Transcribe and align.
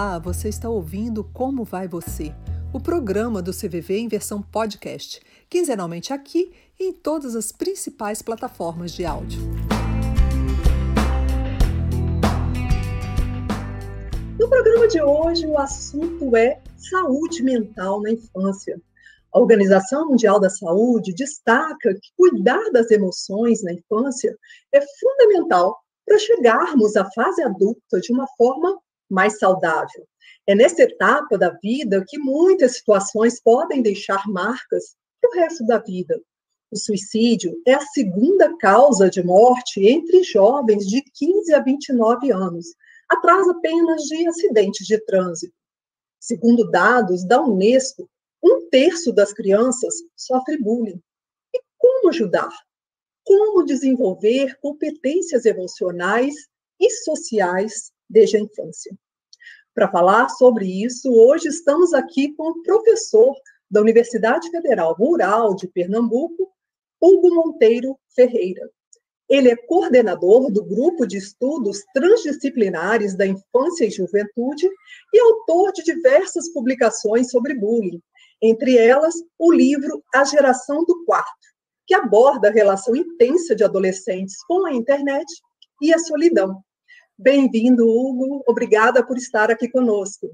Olá, 0.00 0.16
você 0.16 0.48
está 0.48 0.70
ouvindo 0.70 1.24
Como 1.24 1.64
Vai 1.64 1.88
Você? 1.88 2.32
O 2.72 2.78
programa 2.78 3.42
do 3.42 3.50
CVV 3.50 3.98
em 3.98 4.06
versão 4.06 4.40
podcast, 4.40 5.20
quinzenalmente 5.50 6.12
aqui 6.12 6.52
e 6.78 6.84
em 6.84 6.92
todas 6.92 7.34
as 7.34 7.50
principais 7.50 8.22
plataformas 8.22 8.92
de 8.92 9.04
áudio. 9.04 9.40
No 14.38 14.48
programa 14.48 14.86
de 14.86 15.02
hoje, 15.02 15.48
o 15.48 15.58
assunto 15.58 16.36
é 16.36 16.62
saúde 16.76 17.42
mental 17.42 18.00
na 18.00 18.12
infância. 18.12 18.80
A 19.34 19.40
Organização 19.40 20.10
Mundial 20.10 20.38
da 20.38 20.48
Saúde 20.48 21.12
destaca 21.12 21.92
que 21.92 22.12
cuidar 22.16 22.70
das 22.70 22.88
emoções 22.92 23.64
na 23.64 23.72
infância 23.72 24.32
é 24.72 24.80
fundamental 24.80 25.76
para 26.06 26.20
chegarmos 26.20 26.94
à 26.94 27.04
fase 27.10 27.42
adulta 27.42 27.98
de 28.00 28.12
uma 28.12 28.28
forma 28.36 28.78
mais 29.08 29.38
saudável. 29.38 30.06
É 30.46 30.54
nessa 30.54 30.82
etapa 30.82 31.36
da 31.36 31.50
vida 31.50 32.04
que 32.06 32.18
muitas 32.18 32.76
situações 32.76 33.40
podem 33.40 33.82
deixar 33.82 34.26
marcas 34.28 34.96
para 35.20 35.30
o 35.30 35.34
resto 35.34 35.66
da 35.66 35.78
vida. 35.78 36.20
O 36.70 36.76
suicídio 36.76 37.60
é 37.66 37.74
a 37.74 37.80
segunda 37.80 38.54
causa 38.58 39.08
de 39.08 39.22
morte 39.22 39.86
entre 39.86 40.22
jovens 40.22 40.86
de 40.86 41.02
15 41.02 41.54
a 41.54 41.60
29 41.60 42.30
anos, 42.30 42.74
atrás 43.08 43.48
apenas 43.48 44.02
de 44.02 44.26
acidentes 44.26 44.86
de 44.86 44.98
trânsito. 45.04 45.54
Segundo 46.20 46.70
dados 46.70 47.24
da 47.26 47.40
Unesco, 47.40 48.08
um 48.42 48.68
terço 48.68 49.12
das 49.12 49.32
crianças 49.32 49.94
sofre 50.16 50.58
bullying. 50.58 51.00
E 51.54 51.60
como 51.78 52.10
ajudar? 52.10 52.50
Como 53.24 53.64
desenvolver 53.64 54.58
competências 54.60 55.46
emocionais 55.46 56.34
e 56.80 56.90
sociais 56.90 57.90
desde 58.08 58.36
a 58.36 58.40
infância. 58.40 58.96
Para 59.74 59.90
falar 59.90 60.28
sobre 60.30 60.66
isso, 60.66 61.12
hoje 61.12 61.48
estamos 61.48 61.94
aqui 61.94 62.34
com 62.34 62.50
o 62.50 62.62
professor 62.62 63.34
da 63.70 63.80
Universidade 63.80 64.50
Federal 64.50 64.94
Rural 64.94 65.54
de 65.54 65.68
Pernambuco, 65.68 66.50
Hugo 67.00 67.34
Monteiro 67.34 67.96
Ferreira. 68.14 68.68
Ele 69.28 69.50
é 69.50 69.56
coordenador 69.56 70.50
do 70.50 70.64
Grupo 70.64 71.06
de 71.06 71.18
Estudos 71.18 71.84
Transdisciplinares 71.92 73.14
da 73.14 73.26
Infância 73.26 73.84
e 73.84 73.90
Juventude 73.90 74.68
e 75.12 75.20
autor 75.20 75.70
de 75.72 75.82
diversas 75.82 76.48
publicações 76.52 77.30
sobre 77.30 77.54
bullying, 77.54 78.02
entre 78.40 78.78
elas 78.78 79.14
o 79.38 79.52
livro 79.52 80.02
A 80.14 80.24
Geração 80.24 80.84
do 80.84 81.04
Quarto, 81.04 81.46
que 81.86 81.94
aborda 81.94 82.48
a 82.48 82.52
relação 82.52 82.96
intensa 82.96 83.54
de 83.54 83.62
adolescentes 83.62 84.42
com 84.46 84.64
a 84.66 84.72
internet 84.72 85.26
e 85.82 85.92
a 85.92 85.98
solidão, 85.98 86.62
Bem-vindo, 87.18 87.84
Hugo. 87.84 88.44
Obrigada 88.46 89.04
por 89.04 89.16
estar 89.16 89.50
aqui 89.50 89.68
conosco. 89.68 90.28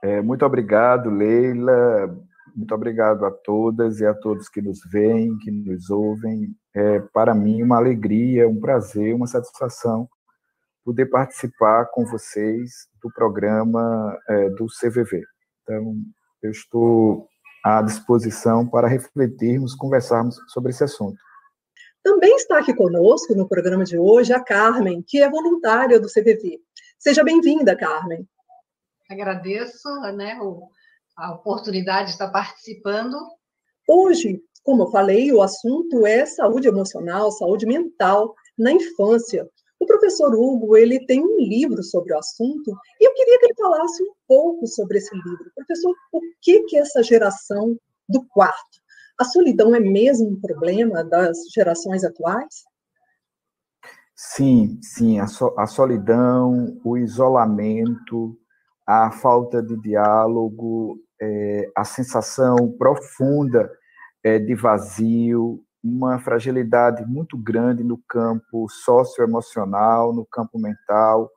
É, 0.00 0.22
muito 0.22 0.46
obrigado, 0.46 1.10
Leila. 1.10 2.16
Muito 2.54 2.72
obrigado 2.72 3.26
a 3.26 3.32
todas 3.32 3.98
e 3.98 4.06
a 4.06 4.14
todos 4.14 4.48
que 4.48 4.62
nos 4.62 4.78
veem, 4.88 5.36
que 5.38 5.50
nos 5.50 5.90
ouvem. 5.90 6.54
É, 6.72 7.00
para 7.12 7.34
mim, 7.34 7.64
uma 7.64 7.78
alegria, 7.78 8.48
um 8.48 8.60
prazer, 8.60 9.12
uma 9.12 9.26
satisfação 9.26 10.08
poder 10.84 11.06
participar 11.06 11.86
com 11.86 12.06
vocês 12.06 12.86
do 13.02 13.10
programa 13.12 14.16
é, 14.28 14.48
do 14.50 14.66
CVV. 14.66 15.24
Então, 15.62 15.96
eu 16.40 16.52
estou 16.52 17.26
à 17.64 17.82
disposição 17.82 18.64
para 18.64 18.86
refletirmos, 18.86 19.74
conversarmos 19.74 20.38
sobre 20.46 20.70
esse 20.70 20.84
assunto. 20.84 21.18
Também 22.06 22.36
está 22.36 22.60
aqui 22.60 22.72
conosco 22.72 23.34
no 23.34 23.48
programa 23.48 23.82
de 23.82 23.98
hoje 23.98 24.32
a 24.32 24.38
Carmen, 24.38 25.02
que 25.02 25.20
é 25.20 25.28
voluntária 25.28 25.98
do 25.98 26.06
CVV. 26.06 26.60
Seja 26.96 27.24
bem-vinda, 27.24 27.76
Carmen. 27.76 28.24
Agradeço 29.10 29.88
né, 30.14 30.38
a 31.16 31.32
oportunidade 31.32 32.04
de 32.04 32.12
estar 32.12 32.30
participando. 32.30 33.16
Hoje, 33.88 34.40
como 34.62 34.84
eu 34.84 34.90
falei, 34.92 35.32
o 35.32 35.42
assunto 35.42 36.06
é 36.06 36.24
saúde 36.24 36.68
emocional, 36.68 37.32
saúde 37.32 37.66
mental 37.66 38.36
na 38.56 38.70
infância. 38.70 39.44
O 39.80 39.84
professor 39.84 40.32
Hugo, 40.32 40.76
ele 40.76 41.04
tem 41.06 41.20
um 41.20 41.40
livro 41.40 41.82
sobre 41.82 42.14
o 42.14 42.18
assunto 42.18 42.70
e 43.00 43.04
eu 43.04 43.14
queria 43.14 43.36
que 43.40 43.46
ele 43.46 43.54
falasse 43.56 44.00
um 44.04 44.12
pouco 44.28 44.64
sobre 44.68 44.98
esse 44.98 45.12
livro. 45.12 45.50
Professor, 45.56 45.92
o 46.12 46.20
que 46.40 46.62
que 46.66 46.76
é 46.76 46.82
essa 46.82 47.02
geração 47.02 47.76
do 48.08 48.24
quarto? 48.28 48.85
A 49.18 49.24
solidão 49.24 49.74
é 49.74 49.80
mesmo 49.80 50.28
um 50.28 50.40
problema 50.40 51.02
das 51.02 51.38
gerações 51.54 52.04
atuais? 52.04 52.64
Sim, 54.14 54.78
sim, 54.82 55.18
a, 55.18 55.26
so, 55.26 55.54
a 55.58 55.66
solidão, 55.66 56.78
o 56.84 56.96
isolamento, 56.96 58.38
a 58.86 59.10
falta 59.10 59.62
de 59.62 59.76
diálogo, 59.80 60.98
é, 61.20 61.70
a 61.74 61.84
sensação 61.84 62.72
profunda 62.78 63.70
é, 64.22 64.38
de 64.38 64.54
vazio, 64.54 65.62
uma 65.82 66.18
fragilidade 66.18 67.04
muito 67.06 67.38
grande 67.38 67.84
no 67.84 67.98
campo 68.08 68.68
socioemocional, 68.68 70.12
no 70.12 70.26
campo 70.26 70.58
mental, 70.58 71.30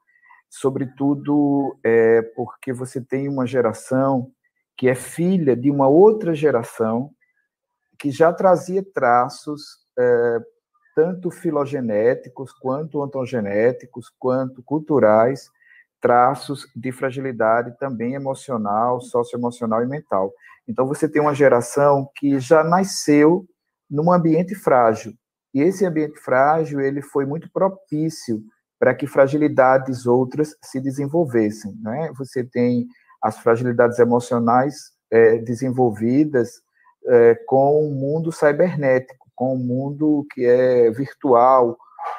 sobretudo 0.50 1.78
é, 1.84 2.22
porque 2.36 2.74
você 2.74 3.00
tem 3.00 3.30
uma 3.30 3.46
geração 3.46 4.32
que 4.78 4.90
é 4.90 4.96
filha 4.96 5.56
de 5.56 5.70
uma 5.70 5.88
outra 5.88 6.34
geração 6.34 7.12
que 8.00 8.12
já 8.12 8.32
trazia 8.32 8.84
traços 8.94 9.62
é, 9.98 10.40
tanto 10.96 11.30
filogenéticos, 11.30 12.52
quanto 12.54 13.02
ontogenéticos, 13.02 14.10
quanto 14.18 14.64
culturais, 14.64 15.50
traços 16.02 16.66
de 16.76 16.92
fragilidade 16.92 17.78
também 17.78 18.14
emocional, 18.14 19.02
socioemocional 19.02 19.84
e 19.84 19.88
mental. 19.88 20.34
Então, 20.68 20.88
você 20.88 21.10
tem 21.10 21.22
uma 21.22 21.36
geração 21.36 22.10
que 22.16 22.40
já 22.40 22.64
nasceu 22.64 23.46
num 23.90 24.12
ambiente 24.12 24.56
frágil. 24.56 25.14
E 25.54 25.62
esse 25.62 25.86
ambiente 25.86 26.20
frágil, 26.20 26.80
ele 26.80 27.02
foi 27.02 27.26
muito 27.26 27.52
propício 27.52 28.42
para 28.80 28.94
que 28.94 29.08
fragilidades 29.08 30.06
outras 30.06 30.56
se 30.64 30.80
desenvolvessem. 30.80 31.76
Né? 31.82 32.12
Você 32.18 32.44
tem 32.44 32.88
as 33.22 33.40
fragilidades 33.40 34.00
emocionais 34.00 34.92
é, 35.12 35.38
desenvolvidas 35.40 36.62
é, 37.08 37.36
com 37.46 37.88
o 37.88 37.92
mundo 37.92 38.32
cibernético, 38.32 39.28
com 39.36 39.54
o 39.54 39.58
mundo 39.58 40.26
que 40.32 40.46
é 40.46 40.90
virtual, 40.92 41.78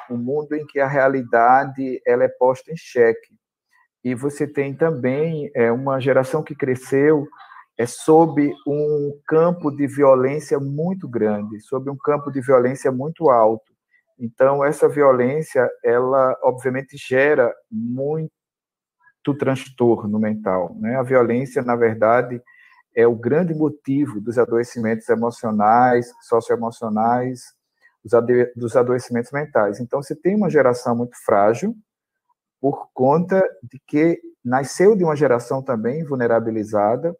um 0.09 0.17
mundo 0.17 0.53
em 0.55 0.65
que 0.65 0.79
a 0.79 0.87
realidade 0.87 2.01
ela 2.05 2.23
é 2.23 2.27
posta 2.27 2.71
em 2.71 2.77
xeque. 2.77 3.35
E 4.03 4.15
você 4.15 4.47
tem 4.47 4.73
também 4.73 5.51
é, 5.55 5.71
uma 5.71 5.99
geração 5.99 6.41
que 6.41 6.55
cresceu 6.55 7.27
é, 7.77 7.85
sob 7.85 8.53
um 8.67 9.19
campo 9.27 9.71
de 9.71 9.87
violência 9.87 10.59
muito 10.59 11.07
grande, 11.07 11.59
sob 11.61 11.89
um 11.89 11.97
campo 11.97 12.31
de 12.31 12.41
violência 12.41 12.91
muito 12.91 13.29
alto. 13.29 13.71
Então, 14.19 14.63
essa 14.63 14.87
violência, 14.87 15.69
ela 15.83 16.37
obviamente 16.43 16.95
gera 16.97 17.53
muito 17.71 18.31
transtorno 19.39 20.19
mental. 20.19 20.75
Né? 20.79 20.95
A 20.95 21.03
violência, 21.03 21.61
na 21.61 21.75
verdade, 21.75 22.41
é 22.95 23.07
o 23.07 23.15
grande 23.15 23.53
motivo 23.53 24.19
dos 24.19 24.37
adoecimentos 24.37 25.07
emocionais, 25.09 26.11
socioemocionais, 26.21 27.41
dos 28.55 28.75
adoecimentos 28.75 29.31
mentais. 29.31 29.79
Então, 29.79 30.01
você 30.01 30.15
tem 30.15 30.35
uma 30.35 30.49
geração 30.49 30.95
muito 30.95 31.15
frágil, 31.23 31.75
por 32.59 32.89
conta 32.93 33.41
de 33.63 33.79
que 33.87 34.19
nasceu 34.43 34.95
de 34.95 35.03
uma 35.03 35.15
geração 35.15 35.61
também 35.61 36.03
vulnerabilizada, 36.03 37.15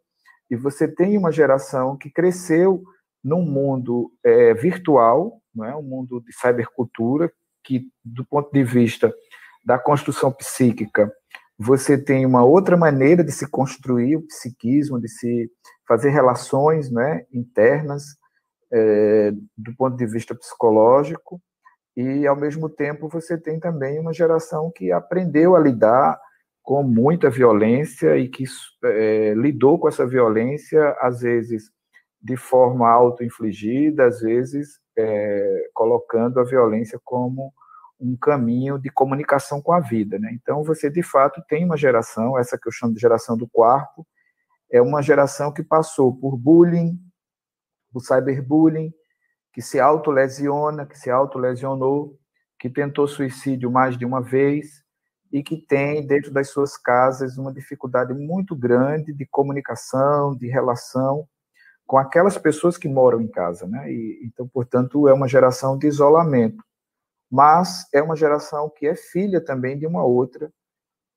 e 0.50 0.56
você 0.56 0.86
tem 0.86 1.16
uma 1.16 1.32
geração 1.32 1.96
que 1.96 2.10
cresceu 2.10 2.82
num 3.22 3.42
mundo 3.42 4.12
é, 4.22 4.52
virtual, 4.54 5.40
não 5.54 5.64
é? 5.64 5.74
um 5.74 5.82
mundo 5.82 6.20
de 6.20 6.32
cybercultura, 6.32 7.32
que, 7.62 7.88
do 8.04 8.24
ponto 8.24 8.52
de 8.52 8.64
vista 8.64 9.12
da 9.64 9.78
construção 9.78 10.32
psíquica, 10.32 11.12
você 11.58 11.96
tem 11.96 12.26
uma 12.26 12.44
outra 12.44 12.76
maneira 12.76 13.22
de 13.22 13.32
se 13.32 13.48
construir 13.48 14.16
o 14.16 14.26
psiquismo, 14.26 15.00
de 15.00 15.08
se 15.08 15.50
fazer 15.86 16.10
relações 16.10 16.90
né, 16.90 17.24
internas 17.32 18.04
é, 18.72 19.32
do 19.56 19.74
ponto 19.76 19.96
de 19.96 20.06
vista 20.06 20.34
psicológico, 20.34 21.40
e 21.96 22.26
ao 22.26 22.34
mesmo 22.34 22.68
tempo 22.70 23.08
você 23.08 23.36
tem 23.36 23.60
também 23.60 24.00
uma 24.00 24.14
geração 24.14 24.72
que 24.74 24.90
aprendeu 24.90 25.54
a 25.54 25.60
lidar 25.60 26.18
com 26.62 26.82
muita 26.82 27.28
violência 27.28 28.16
e 28.16 28.28
que 28.28 28.44
é, 28.84 29.34
lidou 29.34 29.78
com 29.78 29.88
essa 29.88 30.06
violência, 30.06 30.96
às 31.00 31.20
vezes 31.20 31.70
de 32.20 32.36
forma 32.36 32.88
auto-infligida, 32.88 34.06
às 34.06 34.20
vezes 34.20 34.80
é, 34.96 35.70
colocando 35.74 36.38
a 36.38 36.44
violência 36.44 36.98
como 37.04 37.52
um 38.02 38.16
caminho 38.16 38.78
de 38.78 38.90
comunicação 38.90 39.62
com 39.62 39.72
a 39.72 39.80
vida. 39.80 40.18
Né? 40.18 40.30
Então, 40.32 40.64
você, 40.64 40.90
de 40.90 41.02
fato, 41.02 41.42
tem 41.48 41.64
uma 41.64 41.76
geração, 41.76 42.38
essa 42.38 42.58
que 42.58 42.66
eu 42.66 42.72
chamo 42.72 42.94
de 42.94 43.00
geração 43.00 43.36
do 43.36 43.48
quarto, 43.48 44.06
é 44.70 44.80
uma 44.82 45.02
geração 45.02 45.52
que 45.52 45.62
passou 45.62 46.14
por 46.14 46.36
bullying, 46.36 46.98
por 47.92 48.00
cyberbullying, 48.00 48.92
que 49.52 49.62
se 49.62 49.78
autolesiona, 49.78 50.86
que 50.86 50.98
se 50.98 51.10
autolesionou, 51.10 52.18
que 52.58 52.70
tentou 52.70 53.06
suicídio 53.06 53.70
mais 53.70 53.96
de 53.96 54.04
uma 54.04 54.20
vez, 54.20 54.82
e 55.32 55.42
que 55.42 55.56
têm 55.56 56.06
dentro 56.06 56.30
das 56.30 56.50
suas 56.50 56.76
casas 56.76 57.38
uma 57.38 57.52
dificuldade 57.52 58.12
muito 58.12 58.54
grande 58.54 59.14
de 59.14 59.24
comunicação, 59.26 60.36
de 60.36 60.46
relação 60.46 61.26
com 61.86 61.96
aquelas 61.96 62.36
pessoas 62.36 62.76
que 62.76 62.86
moram 62.86 63.20
em 63.20 63.28
casa, 63.28 63.66
né? 63.66 63.90
E, 63.90 64.20
então, 64.24 64.46
portanto, 64.46 65.08
é 65.08 65.12
uma 65.12 65.26
geração 65.26 65.76
de 65.78 65.86
isolamento, 65.86 66.62
mas 67.32 67.86
é 67.94 68.02
uma 68.02 68.14
geração 68.14 68.68
que 68.68 68.86
é 68.86 68.94
filha 68.94 69.42
também 69.42 69.78
de 69.78 69.86
uma 69.86 70.04
outra 70.04 70.52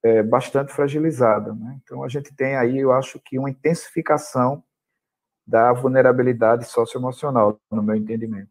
é, 0.02 0.24
bastante 0.24 0.72
fragilizada, 0.72 1.54
né? 1.54 1.78
Então, 1.84 2.06
a 2.06 2.08
gente 2.08 2.34
tem 2.34 2.56
aí, 2.56 2.78
eu 2.78 2.94
acho 2.94 3.20
que 3.20 3.38
uma 3.38 3.50
intensificação 3.50 4.64
da 5.46 5.74
vulnerabilidade 5.74 6.68
socioemocional, 6.68 7.60
no 7.70 7.84
meu 7.84 7.96
entendimento. 7.96 8.50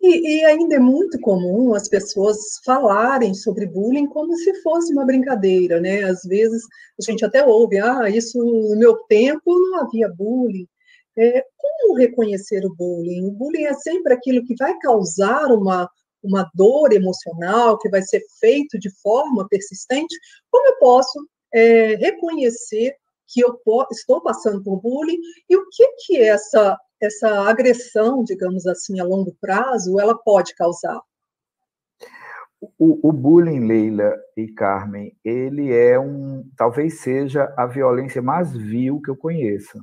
E, 0.00 0.38
e, 0.38 0.44
ainda 0.46 0.76
é 0.76 0.78
muito 0.78 1.20
comum 1.20 1.74
as 1.74 1.86
pessoas 1.90 2.38
falarem 2.64 3.34
sobre 3.34 3.66
bullying 3.66 4.06
como 4.06 4.34
se 4.36 4.62
fosse 4.62 4.94
uma 4.94 5.04
brincadeira, 5.04 5.78
né? 5.78 6.04
Às 6.04 6.22
vezes 6.22 6.62
a 6.98 7.10
gente 7.10 7.22
até 7.22 7.44
ouve, 7.44 7.78
ah, 7.78 8.08
isso 8.08 8.38
no 8.38 8.78
meu 8.78 8.96
tempo 9.04 9.42
não 9.46 9.80
havia 9.80 10.08
bullying. 10.08 10.66
É, 11.18 11.44
como 11.60 11.94
reconhecer 11.96 12.64
o 12.64 12.74
bullying? 12.74 13.26
O 13.26 13.32
bullying 13.32 13.64
é 13.64 13.74
sempre 13.74 14.14
aquilo 14.14 14.44
que 14.44 14.54
vai 14.58 14.76
causar 14.78 15.46
uma, 15.52 15.88
uma 16.22 16.50
dor 16.54 16.92
emocional, 16.92 17.78
que 17.78 17.88
vai 17.88 18.02
ser 18.02 18.22
feito 18.38 18.78
de 18.78 18.90
forma 19.00 19.46
persistente. 19.48 20.16
Como 20.50 20.66
eu 20.68 20.78
posso 20.78 21.26
é, 21.52 21.94
reconhecer 21.96 22.94
que 23.28 23.40
eu 23.40 23.58
estou 23.92 24.22
passando 24.22 24.62
por 24.62 24.80
bullying 24.80 25.20
e 25.48 25.56
o 25.56 25.66
que 25.70 25.86
que 26.06 26.16
essa 26.20 26.76
essa 27.00 27.48
agressão, 27.48 28.22
digamos 28.22 28.66
assim, 28.66 29.00
a 29.00 29.04
longo 29.04 29.34
prazo, 29.40 29.98
ela 29.98 30.14
pode 30.14 30.54
causar? 30.54 31.00
O, 32.78 33.08
o, 33.08 33.10
bullying, 33.10 33.66
Leila 33.66 34.14
e 34.36 34.46
Carmen, 34.48 35.16
ele 35.24 35.72
é 35.72 35.98
um, 35.98 36.46
talvez 36.56 37.00
seja 37.00 37.52
a 37.56 37.64
violência 37.64 38.20
mais 38.20 38.52
vil 38.52 39.00
que 39.00 39.10
eu 39.10 39.16
conheça, 39.16 39.82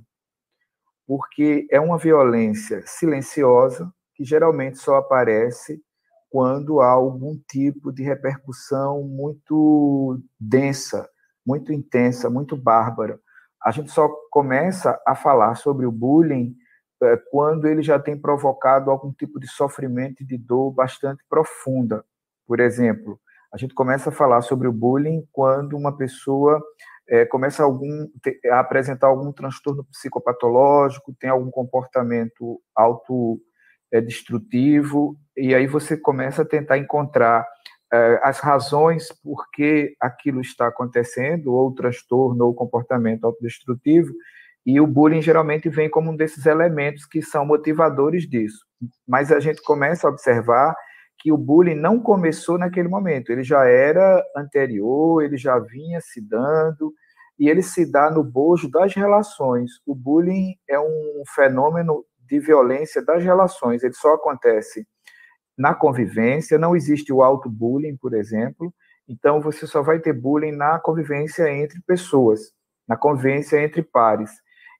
porque 1.07 1.65
é 1.71 1.79
uma 1.79 1.97
violência 1.97 2.83
silenciosa 2.85 3.89
que 4.13 4.25
geralmente 4.25 4.77
só 4.77 4.97
aparece 4.97 5.81
quando 6.29 6.81
há 6.81 6.89
algum 6.89 7.39
tipo 7.49 7.91
de 7.91 8.03
repercussão 8.03 9.03
muito 9.03 10.21
densa, 10.37 11.09
muito 11.45 11.71
intensa, 11.71 12.29
muito 12.29 12.57
bárbara. 12.57 13.19
A 13.63 13.71
gente 13.71 13.89
só 13.89 14.09
começa 14.29 15.01
a 15.07 15.15
falar 15.15 15.55
sobre 15.55 15.85
o 15.85 15.91
bullying 15.91 16.53
é, 17.01 17.15
quando 17.31 17.67
ele 17.67 17.81
já 17.81 17.97
tem 17.97 18.19
provocado 18.19 18.91
algum 18.91 19.13
tipo 19.13 19.39
de 19.39 19.47
sofrimento 19.47 20.21
e 20.21 20.25
de 20.25 20.37
dor 20.37 20.71
bastante 20.71 21.23
profunda. 21.29 22.03
Por 22.45 22.59
exemplo, 22.59 23.19
a 23.53 23.57
gente 23.57 23.73
começa 23.73 24.09
a 24.09 24.13
falar 24.13 24.41
sobre 24.41 24.67
o 24.67 24.73
bullying 24.73 25.25
quando 25.31 25.77
uma 25.77 25.95
pessoa 25.95 26.61
é, 27.09 27.25
começa 27.25 27.63
algum, 27.63 28.07
a 28.51 28.59
apresentar 28.59 29.07
algum 29.07 29.31
transtorno 29.31 29.85
psicopatológico, 29.85 31.15
tem 31.19 31.29
algum 31.29 31.49
comportamento 31.49 32.61
autodestrutivo, 32.75 35.17
é, 35.37 35.41
e 35.41 35.55
aí 35.55 35.67
você 35.67 35.95
começa 35.95 36.41
a 36.41 36.45
tentar 36.45 36.77
encontrar 36.77 37.47
é, 37.91 38.19
as 38.21 38.39
razões 38.39 39.07
por 39.23 39.49
que 39.51 39.95
aquilo 39.99 40.41
está 40.41 40.67
acontecendo, 40.67 41.53
ou 41.53 41.73
transtorno, 41.73 42.45
ou 42.45 42.53
comportamento 42.53 43.23
autodestrutivo, 43.23 44.13
e 44.65 44.81
o 44.81 44.87
bullying 44.87 45.21
geralmente 45.21 45.69
vem 45.69 45.89
como 45.89 46.11
um 46.11 46.15
desses 46.15 46.45
elementos 46.45 47.05
que 47.05 47.21
são 47.21 47.45
motivadores 47.45 48.27
disso. 48.27 48.65
Mas 49.07 49.31
a 49.31 49.39
gente 49.39 49.61
começa 49.61 50.05
a 50.05 50.11
observar 50.11 50.75
que 51.19 51.31
o 51.31 51.37
bullying 51.37 51.75
não 51.75 51.99
começou 51.99 52.57
naquele 52.57 52.87
momento, 52.87 53.31
ele 53.31 53.43
já 53.43 53.65
era 53.65 54.23
anterior, 54.35 55.23
ele 55.23 55.37
já 55.37 55.57
vinha 55.59 55.99
se 55.99 56.21
dando, 56.21 56.93
e 57.39 57.49
ele 57.49 57.61
se 57.61 57.89
dá 57.89 58.09
no 58.09 58.23
bojo 58.23 58.69
das 58.69 58.93
relações. 58.93 59.71
O 59.85 59.93
bullying 59.93 60.55
é 60.67 60.79
um 60.79 61.23
fenômeno 61.35 62.05
de 62.27 62.39
violência 62.39 63.03
das 63.03 63.23
relações, 63.23 63.83
ele 63.83 63.93
só 63.93 64.13
acontece 64.13 64.87
na 65.57 65.73
convivência, 65.73 66.57
não 66.57 66.75
existe 66.75 67.11
o 67.11 67.23
auto-bullying, 67.23 67.97
por 67.97 68.13
exemplo, 68.13 68.73
então 69.07 69.41
você 69.41 69.65
só 69.65 69.81
vai 69.81 69.99
ter 69.99 70.13
bullying 70.13 70.51
na 70.51 70.79
convivência 70.79 71.49
entre 71.49 71.81
pessoas, 71.81 72.51
na 72.87 72.95
convivência 72.95 73.61
entre 73.63 73.81
pares. 73.81 74.31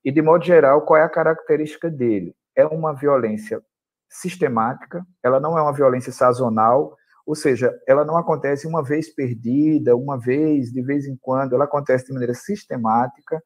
E, 0.04 0.12
de 0.12 0.22
modo 0.22 0.45
geral, 0.45 0.81
qual 0.81 1.00
é 1.00 1.04
a 1.04 1.10
característica 1.10 1.89
dele? 1.89 2.36
É 2.56 2.66
uma 2.66 2.94
violência 2.94 3.62
sistemática, 4.09 5.06
ela 5.24 5.39
não 5.39 5.57
é 5.57 5.62
uma 5.62 5.74
violência 5.74 6.12
sazonal, 6.12 6.95
ou 7.25 7.36
seja, 7.36 7.77
ela 7.88 8.06
não 8.06 8.18
acontece 8.18 8.65
uma 8.65 8.81
vez 8.83 9.13
perdida, 9.13 9.95
uma 9.95 10.18
vez, 10.18 10.71
de 10.71 10.81
vez 10.81 11.06
em 11.06 11.18
quando, 11.18 11.54
ela 11.54 11.65
acontece 11.65 12.06
de 12.06 12.13
maneira 12.13 12.33
sistemática, 12.33 13.42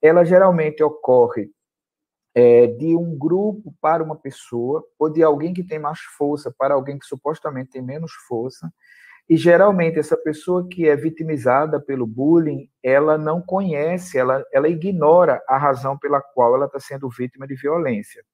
ela 0.00 0.24
geralmente 0.24 0.82
ocorre 0.82 1.50
é, 2.34 2.66
de 2.66 2.96
um 2.96 3.16
grupo 3.16 3.74
para 3.80 4.02
uma 4.02 4.16
pessoa, 4.16 4.84
ou 4.98 5.08
de 5.08 5.22
alguém 5.22 5.54
que 5.54 5.62
tem 5.62 5.78
mais 5.78 6.00
força 6.00 6.52
para 6.56 6.74
alguém 6.74 6.98
que 6.98 7.06
supostamente 7.06 7.70
tem 7.70 7.82
menos 7.82 8.12
força, 8.26 8.72
e 9.28 9.36
geralmente 9.36 9.98
essa 9.98 10.16
pessoa 10.16 10.66
que 10.68 10.88
é 10.88 10.96
vitimizada 10.96 11.80
pelo 11.80 12.06
bullying, 12.06 12.68
ela 12.82 13.16
não 13.16 13.40
conhece, 13.40 14.18
ela, 14.18 14.44
ela 14.52 14.68
ignora 14.68 15.40
a 15.48 15.56
razão 15.56 15.96
pela 15.96 16.20
qual 16.20 16.56
ela 16.56 16.66
está 16.66 16.80
sendo 16.80 17.08
vítima 17.08 17.46
de 17.46 17.54
violência. 17.54 18.24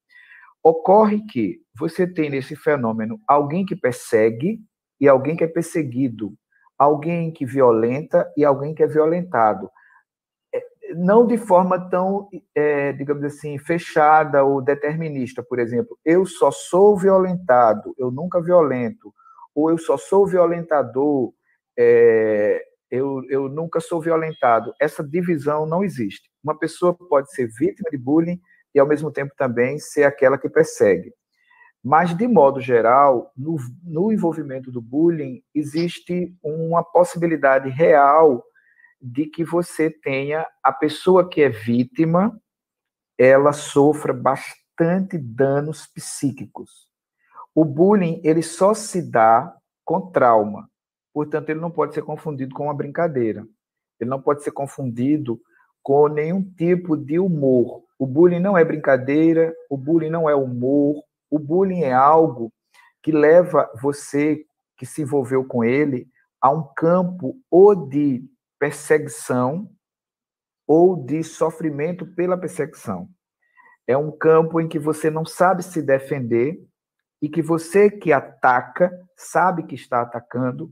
Ocorre 0.62 1.24
que 1.26 1.60
você 1.78 2.06
tem 2.06 2.30
nesse 2.30 2.56
fenômeno 2.56 3.20
alguém 3.26 3.64
que 3.64 3.76
persegue 3.76 4.60
e 5.00 5.08
alguém 5.08 5.36
que 5.36 5.44
é 5.44 5.48
perseguido, 5.48 6.34
alguém 6.76 7.30
que 7.30 7.46
violenta 7.46 8.30
e 8.36 8.44
alguém 8.44 8.74
que 8.74 8.82
é 8.82 8.86
violentado. 8.86 9.70
É, 10.52 10.60
não 10.94 11.26
de 11.26 11.38
forma 11.38 11.88
tão, 11.88 12.28
é, 12.54 12.92
digamos 12.92 13.24
assim, 13.24 13.58
fechada 13.58 14.44
ou 14.44 14.60
determinista, 14.60 15.42
por 15.42 15.58
exemplo, 15.58 15.96
eu 16.04 16.26
só 16.26 16.50
sou 16.50 16.96
violentado, 16.96 17.94
eu 17.96 18.10
nunca 18.10 18.42
violento, 18.42 19.12
ou 19.54 19.70
eu 19.70 19.78
só 19.78 19.96
sou 19.96 20.26
violentador, 20.26 21.32
é, 21.78 22.64
eu, 22.90 23.22
eu 23.28 23.48
nunca 23.48 23.80
sou 23.80 24.00
violentado. 24.00 24.72
Essa 24.80 25.04
divisão 25.04 25.66
não 25.66 25.84
existe. 25.84 26.30
Uma 26.42 26.58
pessoa 26.58 26.94
pode 26.94 27.30
ser 27.32 27.48
vítima 27.58 27.90
de 27.90 27.98
bullying 27.98 28.40
e, 28.74 28.78
ao 28.78 28.86
mesmo 28.86 29.10
tempo, 29.10 29.34
também 29.36 29.78
ser 29.78 30.04
aquela 30.04 30.38
que 30.38 30.48
persegue. 30.48 31.12
Mas, 31.82 32.16
de 32.16 32.26
modo 32.26 32.60
geral, 32.60 33.32
no, 33.36 33.56
no 33.84 34.12
envolvimento 34.12 34.70
do 34.70 34.80
bullying, 34.80 35.42
existe 35.54 36.34
uma 36.42 36.82
possibilidade 36.82 37.68
real 37.68 38.44
de 39.00 39.26
que 39.26 39.44
você 39.44 39.90
tenha 39.90 40.46
a 40.62 40.72
pessoa 40.72 41.28
que 41.28 41.40
é 41.40 41.48
vítima, 41.48 42.38
ela 43.16 43.52
sofra 43.52 44.12
bastante 44.12 45.16
danos 45.16 45.86
psíquicos. 45.86 46.88
O 47.54 47.64
bullying, 47.64 48.20
ele 48.24 48.42
só 48.42 48.74
se 48.74 49.02
dá 49.02 49.54
com 49.84 50.10
trauma. 50.10 50.68
Portanto, 51.12 51.50
ele 51.50 51.60
não 51.60 51.70
pode 51.70 51.94
ser 51.94 52.02
confundido 52.02 52.54
com 52.54 52.64
uma 52.64 52.74
brincadeira. 52.74 53.46
Ele 53.98 54.10
não 54.10 54.20
pode 54.20 54.42
ser 54.42 54.52
confundido 54.52 55.40
com 55.82 56.08
nenhum 56.08 56.42
tipo 56.42 56.96
de 56.96 57.18
humor. 57.18 57.82
O 57.98 58.06
bullying 58.06 58.40
não 58.40 58.56
é 58.56 58.64
brincadeira, 58.64 59.54
o 59.68 59.76
bullying 59.76 60.10
não 60.10 60.28
é 60.28 60.34
humor, 60.34 61.02
o 61.30 61.38
bullying 61.38 61.82
é 61.82 61.92
algo 61.92 62.52
que 63.02 63.10
leva 63.10 63.70
você 63.80 64.44
que 64.76 64.86
se 64.86 65.02
envolveu 65.02 65.44
com 65.44 65.64
ele 65.64 66.08
a 66.40 66.50
um 66.50 66.62
campo 66.76 67.36
ou 67.50 67.74
de 67.74 68.22
perseguição 68.58 69.68
ou 70.66 70.96
de 70.96 71.24
sofrimento 71.24 72.06
pela 72.14 72.36
perseguição. 72.36 73.08
É 73.86 73.96
um 73.96 74.10
campo 74.10 74.60
em 74.60 74.68
que 74.68 74.78
você 74.78 75.10
não 75.10 75.24
sabe 75.24 75.62
se 75.62 75.82
defender 75.82 76.60
e 77.20 77.28
que 77.28 77.42
você 77.42 77.90
que 77.90 78.12
ataca 78.12 78.92
sabe 79.18 79.64
que 79.64 79.74
está 79.74 80.00
atacando, 80.00 80.70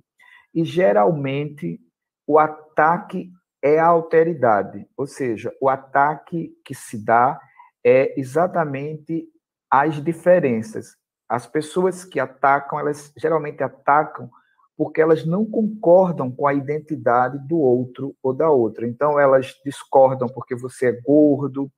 e 0.54 0.64
geralmente 0.64 1.80
o 2.26 2.38
ataque 2.38 3.30
é 3.66 3.80
a 3.80 3.87
alteridade, 3.87 4.87
ou 4.96 5.08
seja, 5.08 5.52
o 5.61 5.68
ataque 5.68 6.56
que 6.64 6.73
se 6.73 7.04
dá 7.04 7.37
é 7.85 8.18
exatamente 8.18 9.28
as 9.68 10.00
diferenças. 10.02 10.96
As 11.28 11.49
pessoas 11.49 12.04
que 12.04 12.20
atacam, 12.20 12.78
elas 12.78 13.12
geralmente 13.16 13.64
atacam 13.64 14.30
porque 14.76 15.00
elas 15.00 15.26
não 15.26 15.44
concordam 15.44 16.30
com 16.30 16.46
a 16.46 16.54
identidade 16.54 17.38
do 17.49 17.58
outro 17.58 18.14
ou 18.23 18.32
da 18.32 18.49
outra. 18.49 18.87
Então, 18.87 19.18
elas 19.18 19.58
discordam 19.64 20.28
porque 20.28 20.54
você 20.54 20.90
é 20.90 21.00
gordo, 21.00 21.68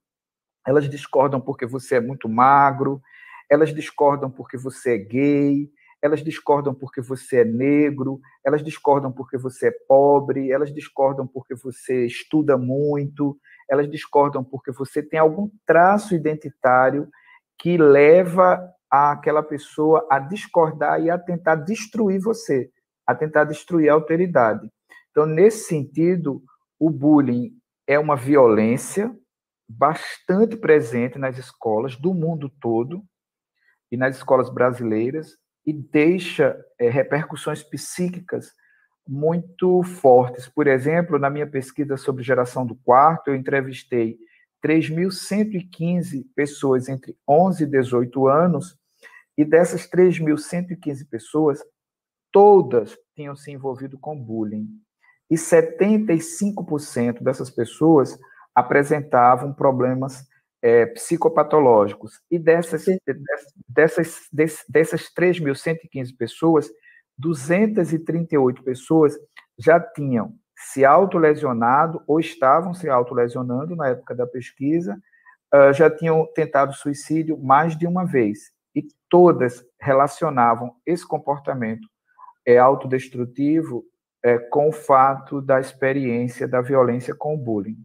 elas 0.67 0.91
discordam 0.91 1.41
porque 1.41 1.65
você 1.65 1.95
é 1.95 2.01
muito 2.01 2.29
magro, 2.29 3.01
elas 3.49 3.73
discordam 3.73 4.31
porque 4.31 4.59
você 4.59 4.97
é 4.97 4.99
gay, 4.99 5.71
elas 6.01 6.23
discordam 6.23 6.75
porque 6.75 7.01
você 7.01 7.39
é 7.41 7.45
negro, 7.45 8.21
elas 8.45 8.63
discordam 8.63 9.11
porque 9.13 9.37
você 9.37 9.69
é 9.69 9.75
pobre, 9.89 10.51
elas 10.51 10.73
discordam 10.73 11.27
porque 11.27 11.55
você 11.55 12.07
estuda 12.07 12.57
muito, 12.57 13.39
elas 13.69 13.91
discordam 13.91 14.45
porque 14.45 14.71
você 14.71 15.03
tem 15.03 15.19
algum 15.19 15.51
traço 15.67 16.15
identitário 16.15 17.09
que 17.59 17.77
leva 17.77 18.61
aquela 18.91 19.43
pessoa 19.43 20.07
a 20.11 20.19
discordar 20.19 21.03
e 21.03 21.11
a 21.11 21.19
tentar 21.19 21.57
destruir 21.57 22.21
você. 22.21 22.71
a 23.07 23.15
tentar 23.15 23.45
destruir 23.45 23.89
a 23.89 23.95
alteridade. 23.95 24.71
Então, 25.11 25.25
nesse 25.25 25.65
sentido, 25.67 26.43
o 26.79 26.91
bullying 26.91 27.51
é 27.87 27.99
uma 27.99 28.15
violência 28.15 29.11
bastante 29.67 30.59
presente 30.59 31.19
nas 31.19 31.39
escolas 31.39 31.97
do 31.97 32.13
mundo 32.13 32.51
todo 32.61 33.03
e 33.91 33.97
nas 33.97 34.17
escolas 34.17 34.51
brasileiras 34.51 35.39
e 35.69 35.73
deixa 35.75 36.59
é, 36.81 36.89
repercussões 36.89 37.63
psíquicas 37.63 38.55
muito 39.07 39.83
fortes. 39.83 40.49
Por 40.49 40.67
exemplo, 40.67 41.19
na 41.19 41.29
minha 41.29 41.47
pesquisa 41.47 41.99
sobre 41.99 42.25
geração 42.25 42.65
do 42.65 42.75
quarto, 42.75 43.29
eu 43.29 43.35
entrevistei 43.35 44.17
3.115 44.65 46.25
pessoas 46.35 46.89
entre 46.89 47.15
11 47.29 47.65
e 47.65 47.67
18 47.67 48.27
anos, 48.29 48.79
e 49.37 49.45
dessas 49.45 49.87
3.115 49.87 51.07
pessoas, 51.07 51.63
todas 52.33 52.97
tinham 53.15 53.37
se 53.37 53.53
envolvido 53.53 53.99
com 53.99 54.19
bullying. 54.19 54.67
E 55.31 55.35
75% 55.35 57.23
dessas 57.23 57.51
pessoas 57.51 58.19
apresentavam 58.55 59.53
problemas 59.53 60.27
é, 60.63 60.87
psicopatológicos. 60.87 62.21
E 62.31 62.39
dessas, 62.39 62.85
dessas, 63.69 64.29
dessas, 64.33 64.65
dessas 64.69 65.03
3.115 65.15 66.17
pessoas, 66.17 66.71
238 67.17 68.63
pessoas 68.63 69.19
já 69.59 69.81
tinham 69.81 70.35
se 70.57 70.85
autolesionado 70.85 72.03
ou 72.07 72.19
estavam 72.19 72.75
se 72.75 72.89
autolesionando 72.89 73.77
na 73.77 73.89
época 73.89 74.15
da 74.15 74.27
pesquisa, 74.27 75.01
uh, 75.55 75.73
já 75.73 75.89
tinham 75.89 76.27
tentado 76.35 76.73
suicídio 76.73 77.39
mais 77.39 77.77
de 77.77 77.87
uma 77.87 78.05
vez. 78.05 78.51
E 78.75 78.83
todas 79.09 79.65
relacionavam 79.81 80.75
esse 80.85 81.07
comportamento 81.07 81.87
é, 82.45 82.59
autodestrutivo 82.59 83.85
é, 84.25 84.39
com 84.39 84.69
o 84.69 84.73
fato 84.73 85.41
da 85.41 85.61
experiência 85.61 86.49
da 86.49 86.61
violência 86.61 87.15
com 87.15 87.35
o 87.35 87.39
bullying. 87.39 87.79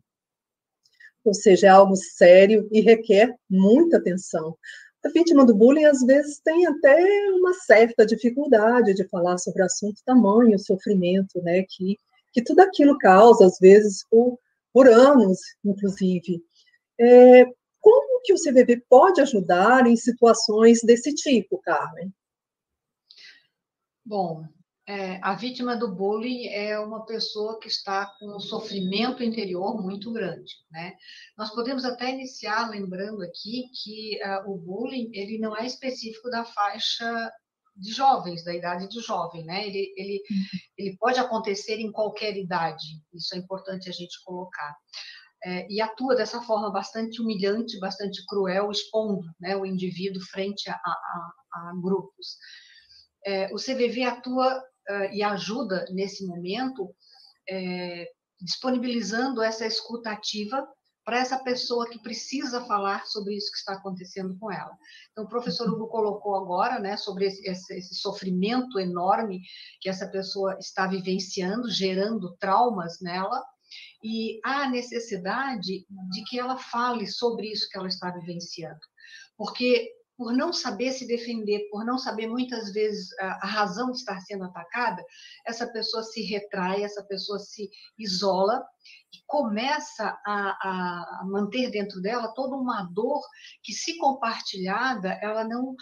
Ou 1.24 1.34
seja, 1.34 1.68
é 1.68 1.70
algo 1.70 1.96
sério 1.96 2.68
e 2.72 2.82
requer 2.82 3.34
muita 3.50 3.98
atenção. 3.98 4.58
A 5.04 5.10
vítima 5.10 5.46
do 5.46 5.56
bullying, 5.56 5.86
às 5.86 6.02
vezes, 6.02 6.40
tem 6.40 6.66
até 6.66 7.30
uma 7.32 7.54
certa 7.54 8.06
dificuldade 8.06 8.94
de 8.94 9.08
falar 9.10 9.38
sobre 9.38 9.62
o 9.62 9.66
assunto, 9.66 10.02
tamanho, 10.06 10.58
sofrimento, 10.60 11.42
né, 11.42 11.64
que 11.70 11.98
que 12.34 12.44
tudo 12.44 12.62
aquilo 12.62 12.98
causa, 12.98 13.46
às 13.46 13.60
vezes, 13.60 14.06
por, 14.10 14.40
por 14.74 14.90
anos, 14.90 15.40
inclusive. 15.64 16.44
É, 17.00 17.46
como 17.80 18.22
que 18.24 18.34
o 18.34 18.38
CVV 18.38 18.84
pode 18.90 19.22
ajudar 19.22 19.86
em 19.86 19.96
situações 19.96 20.82
desse 20.82 21.14
tipo, 21.14 21.60
Carmen? 21.60 22.12
Bom, 24.04 24.44
é, 24.86 25.18
a 25.22 25.34
vítima 25.34 25.78
do 25.78 25.96
bullying 25.96 26.48
é 26.48 26.78
uma 26.78 27.06
pessoa 27.06 27.58
que 27.58 27.70
está 27.70 28.06
com 28.20 28.36
um 28.36 28.40
sofrimento 28.40 29.24
interior 29.24 29.82
muito 29.82 30.12
grande, 30.12 30.52
né? 30.70 30.94
Nós 31.38 31.52
podemos 31.52 31.86
até 31.86 32.12
iniciar 32.12 32.70
lembrando 32.70 33.24
aqui 33.24 33.70
que 33.82 34.20
uh, 34.22 34.52
o 34.52 34.58
bullying 34.58 35.10
ele 35.14 35.38
não 35.38 35.56
é 35.56 35.66
específico 35.66 36.30
da 36.30 36.44
faixa 36.44 37.32
de 37.78 37.94
jovens, 37.94 38.44
da 38.44 38.54
idade 38.54 38.90
de 38.90 39.00
jovem, 39.00 39.46
né? 39.46 39.66
Ele, 39.66 39.94
ele, 39.96 40.22
uhum. 40.30 40.60
ele 40.78 40.98
pode 40.98 41.18
acontecer 41.18 41.80
em 41.80 41.92
qualquer 41.92 42.36
idade, 42.36 42.86
isso 43.14 43.34
é 43.36 43.38
importante 43.38 43.90
a 43.90 43.94
gente 43.94 44.22
colocar. 44.26 44.76
É, 45.46 45.66
e 45.70 45.82
atua 45.82 46.16
dessa 46.16 46.42
forma 46.42 46.72
bastante 46.72 47.22
humilhante, 47.22 47.80
bastante 47.80 48.26
cruel, 48.26 48.70
expondo 48.70 49.24
né, 49.40 49.58
o 49.58 49.66
indivíduo 49.66 50.22
frente 50.22 50.70
a, 50.70 50.76
a, 50.76 51.32
a 51.54 51.74
grupos. 51.82 52.38
É, 53.26 53.54
o 53.54 53.56
CVV 53.56 54.04
atua 54.04 54.62
uh, 54.90 55.14
e 55.14 55.24
ajuda 55.24 55.86
nesse 55.92 56.26
momento, 56.26 56.94
é, 57.50 58.08
disponibilizando 58.42 59.42
essa 59.42 59.66
escuta 59.66 60.12
ativa 60.12 60.68
para 61.06 61.20
essa 61.20 61.38
pessoa 61.44 61.90
que 61.90 62.02
precisa 62.02 62.66
falar 62.66 63.06
sobre 63.06 63.36
isso 63.36 63.52
que 63.52 63.58
está 63.58 63.74
acontecendo 63.74 64.38
com 64.40 64.52
ela. 64.52 64.72
Então, 65.12 65.26
o 65.26 65.30
professor 65.30 65.70
Hugo 65.70 65.88
colocou 65.88 66.36
agora, 66.36 66.80
né, 66.80 66.96
sobre 66.96 67.26
esse, 67.26 67.46
esse, 67.48 67.76
esse, 67.76 67.96
sofrimento 67.96 68.80
enorme 68.80 69.42
que 69.82 69.90
essa 69.90 70.08
pessoa 70.08 70.58
está 70.60 70.88
vivenciando, 70.88 71.70
gerando 71.70 72.36
traumas 72.38 73.00
nela, 73.02 73.44
e 74.04 74.40
há 74.44 74.70
necessidade 74.70 75.86
de 76.12 76.24
que 76.28 76.40
ela 76.40 76.58
fale 76.58 77.08
sobre 77.08 77.52
isso 77.52 77.68
que 77.70 77.78
ela 77.78 77.88
está 77.88 78.12
vivenciando. 78.12 78.80
Porque 79.38 79.90
por 80.18 80.34
não 80.34 80.54
saber 80.54 80.92
se 80.92 81.08
defender, 81.08 81.68
por 81.70 81.84
não 81.84 81.98
saber 81.98 82.28
muitas 82.28 82.72
vezes 82.72 83.10
a, 83.20 83.46
a, 83.46 83.48
razão 83.48 83.92
de 83.92 83.98
estar 83.98 84.20
sendo 84.22 84.44
atacada, 84.44 85.04
essa 85.46 85.68
pessoa 85.68 86.04
se 86.04 86.22
retrai, 86.22 86.84
essa 86.84 87.04
pessoa 87.04 87.40
se 87.40 87.70
isola 87.98 88.64
e 89.14 89.18
começa 89.26 90.18
a, 90.26 91.22
a 91.22 91.24
manter 91.26 91.72
dentro 91.72 92.02
dela 92.02 92.34
toda 92.34 92.56
uma 92.56 92.84
dor 92.94 93.22
que, 93.64 93.74
se 93.74 93.98
compartilhada, 93.98 95.18
ela 95.22 95.44
não, 95.44 95.76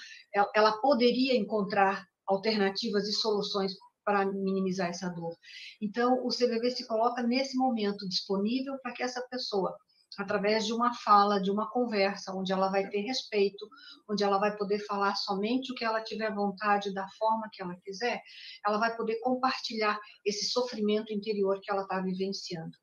ela 0.55 0.79
poderia 0.81 1.35
encontrar 1.35 2.05
alternativas 2.25 3.07
e 3.07 3.13
soluções 3.13 3.73
para 4.03 4.25
minimizar 4.25 4.89
essa 4.89 5.09
dor. 5.09 5.35
Então, 5.81 6.25
o 6.25 6.29
CVV 6.29 6.71
se 6.71 6.87
coloca 6.87 7.21
nesse 7.21 7.57
momento 7.57 8.07
disponível 8.07 8.77
para 8.81 8.93
que 8.93 9.03
essa 9.03 9.21
pessoa 9.29 9.75
através 10.17 10.65
de 10.65 10.73
uma 10.73 10.93
fala, 10.93 11.41
de 11.41 11.49
uma 11.49 11.69
conversa, 11.69 12.33
onde 12.33 12.51
ela 12.51 12.69
vai 12.69 12.89
ter 12.89 13.01
respeito, 13.01 13.67
onde 14.09 14.23
ela 14.23 14.37
vai 14.37 14.55
poder 14.57 14.79
falar 14.79 15.15
somente 15.15 15.71
o 15.71 15.75
que 15.75 15.85
ela 15.85 16.03
tiver 16.03 16.33
vontade, 16.33 16.93
da 16.93 17.07
forma 17.17 17.49
que 17.51 17.61
ela 17.61 17.75
quiser, 17.83 18.21
ela 18.65 18.77
vai 18.77 18.95
poder 18.95 19.19
compartilhar 19.21 19.99
esse 20.25 20.49
sofrimento 20.49 21.13
interior 21.13 21.59
que 21.61 21.71
ela 21.71 21.83
está 21.83 22.01
vivenciando. 22.01 22.75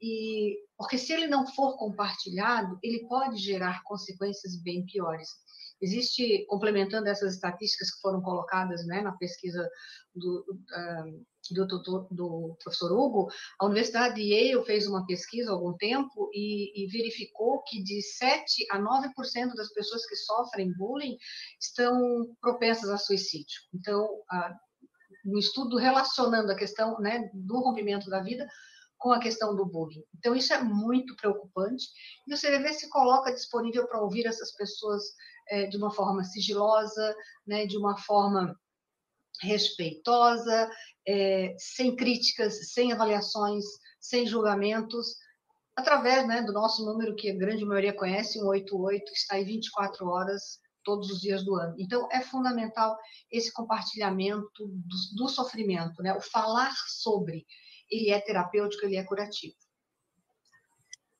E 0.00 0.58
porque 0.76 0.96
se 0.96 1.12
ele 1.12 1.26
não 1.26 1.46
for 1.46 1.76
compartilhado, 1.76 2.78
ele 2.82 3.06
pode 3.06 3.36
gerar 3.36 3.82
consequências 3.84 4.56
bem 4.62 4.84
piores. 4.86 5.28
Existe, 5.82 6.44
complementando 6.46 7.08
essas 7.08 7.34
estatísticas 7.34 7.90
que 7.94 8.00
foram 8.00 8.20
colocadas 8.20 8.86
né, 8.86 9.00
na 9.00 9.12
pesquisa 9.12 9.68
do, 10.14 10.44
uh, 10.50 11.26
do, 11.54 11.66
do, 11.66 12.06
do, 12.10 12.56
professor 12.62 12.92
Hugo, 12.92 13.28
a 13.58 13.66
Universidade 13.66 14.16
de 14.16 14.22
Yale 14.22 14.64
fez 14.64 14.86
uma 14.86 15.06
pesquisa 15.06 15.50
há 15.50 15.54
algum 15.54 15.76
tempo 15.76 16.30
e, 16.32 16.84
e 16.84 16.86
verificou 16.88 17.62
que 17.62 17.82
de 17.82 18.02
7 18.02 18.66
a 18.70 18.78
9% 18.78 19.54
das 19.54 19.72
pessoas 19.72 20.06
que 20.06 20.16
sofrem 20.16 20.72
bullying 20.76 21.16
estão 21.60 22.34
propensas 22.40 22.90
a 22.90 22.98
suicídio. 22.98 23.60
Então, 23.74 24.08
no 25.24 25.38
estudo 25.38 25.76
relacionando 25.76 26.50
a 26.50 26.56
questão 26.56 26.98
né, 27.00 27.30
do 27.34 27.58
rompimento 27.60 28.08
da 28.08 28.22
vida 28.22 28.48
com 28.98 29.12
a 29.12 29.18
questão 29.18 29.56
do 29.56 29.64
bullying. 29.64 30.04
Então, 30.18 30.36
isso 30.36 30.52
é 30.52 30.62
muito 30.62 31.16
preocupante. 31.16 31.86
E 32.26 32.34
o 32.34 32.36
CVV 32.36 32.74
se 32.74 32.88
coloca 32.90 33.32
disponível 33.32 33.86
para 33.88 34.00
ouvir 34.00 34.26
essas 34.26 34.54
pessoas 34.54 35.02
é, 35.48 35.66
de 35.66 35.76
uma 35.78 35.90
forma 35.90 36.22
sigilosa, 36.22 37.16
né, 37.46 37.66
de 37.66 37.78
uma 37.78 37.96
forma 37.96 38.54
respeitosa, 39.40 40.70
é, 41.06 41.54
sem 41.58 41.96
críticas, 41.96 42.72
sem 42.72 42.92
avaliações, 42.92 43.64
sem 44.00 44.26
julgamentos, 44.26 45.16
através 45.76 46.26
né, 46.26 46.42
do 46.42 46.52
nosso 46.52 46.84
número 46.84 47.14
que 47.14 47.30
a 47.30 47.36
grande 47.36 47.64
maioria 47.64 47.92
conhece, 47.92 48.34
188, 48.34 49.04
que 49.04 49.18
está 49.18 49.36
aí 49.36 49.44
24 49.44 50.06
horas 50.06 50.58
todos 50.84 51.10
os 51.10 51.20
dias 51.20 51.44
do 51.44 51.54
ano. 51.56 51.74
Então, 51.78 52.08
é 52.10 52.20
fundamental 52.20 52.96
esse 53.30 53.52
compartilhamento 53.52 54.66
do, 54.66 55.16
do 55.16 55.28
sofrimento, 55.28 56.02
né? 56.02 56.14
o 56.14 56.20
falar 56.20 56.72
sobre. 56.86 57.46
Ele 57.90 58.10
é 58.10 58.20
terapêutico, 58.20 58.86
ele 58.86 58.96
é 58.96 59.04
curativo. 59.04 59.54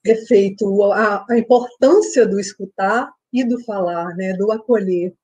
Perfeito. 0.02 0.82
A, 0.92 1.26
a 1.28 1.38
importância 1.38 2.26
do 2.26 2.40
escutar 2.40 3.12
e 3.32 3.44
do 3.44 3.62
falar, 3.64 4.14
né? 4.16 4.32
do 4.34 4.50
acolher. 4.50 5.14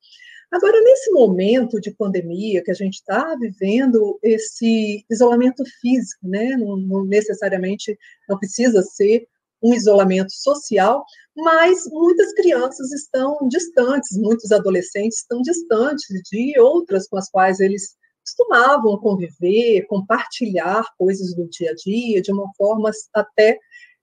Agora, 0.53 0.81
nesse 0.81 1.11
momento 1.11 1.81
de 1.81 1.91
pandemia 1.91 2.63
que 2.63 2.71
a 2.71 2.75
gente 2.75 2.95
está 2.95 3.35
vivendo, 3.35 4.19
esse 4.23 5.05
isolamento 5.11 5.65
físico, 5.81 6.27
né, 6.29 6.57
não, 6.57 6.77
não, 6.77 7.05
necessariamente 7.05 7.99
não 8.29 8.39
precisa 8.39 8.83
ser 8.83 9.27
um 9.63 9.75
isolamento 9.75 10.33
social, 10.33 11.05
mas 11.37 11.85
muitas 11.91 12.33
crianças 12.35 12.93
estão 12.93 13.37
distantes, 13.49 14.17
muitos 14.17 14.53
adolescentes 14.53 15.19
estão 15.19 15.43
distantes 15.43 16.07
de 16.31 16.59
outras 16.61 17.09
com 17.09 17.17
as 17.17 17.29
quais 17.29 17.59
eles 17.59 17.97
costumavam 18.25 18.99
conviver, 18.99 19.87
compartilhar 19.87 20.85
coisas 20.99 21.35
do 21.35 21.49
dia 21.49 21.71
a 21.71 21.75
dia, 21.75 22.23
de 22.23 22.33
uma 22.33 22.51
forma 22.57 22.91
até 23.15 23.59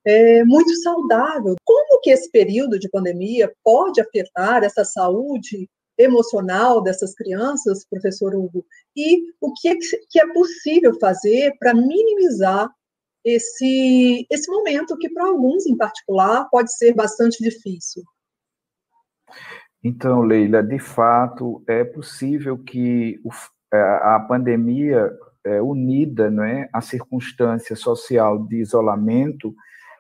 é, 0.06 0.44
muito 0.44 0.74
saudável. 0.82 1.56
Como 1.64 2.00
que 2.02 2.10
esse 2.10 2.30
período 2.32 2.80
de 2.80 2.90
pandemia 2.90 3.52
pode 3.64 4.02
afetar 4.02 4.64
essa 4.64 4.84
saúde 4.84 5.70
emocional 5.98 6.82
dessas 6.82 7.14
crianças, 7.14 7.86
professor 7.88 8.36
Hugo, 8.36 8.66
e 8.96 9.22
o 9.40 9.54
que 9.54 9.70
é, 9.70 9.76
que 10.10 10.20
é 10.20 10.34
possível 10.34 10.98
fazer 11.00 11.56
para 11.60 11.74
minimizar 11.74 12.70
esse, 13.24 14.26
esse 14.30 14.52
momento 14.52 14.98
que, 14.98 15.10
para 15.10 15.28
alguns 15.28 15.66
em 15.66 15.78
particular, 15.78 16.48
pode 16.50 16.76
ser 16.76 16.94
bastante 16.94 17.42
difícil. 17.42 18.04
Então, 19.84 20.22
Leila, 20.22 20.64
de 20.64 20.80
fato, 20.80 21.64
é 21.68 21.84
possível 21.84 22.58
que 22.58 23.20
é, 23.74 23.78
a 23.78 24.20
pandemia 24.20 25.12
é, 25.46 25.62
unida 25.62 26.32
não 26.32 26.44
é, 26.44 26.70
à 26.72 26.82
circunstância 26.82 27.76
social 27.76 28.46
de 28.46 28.58
isolamento 28.58 29.54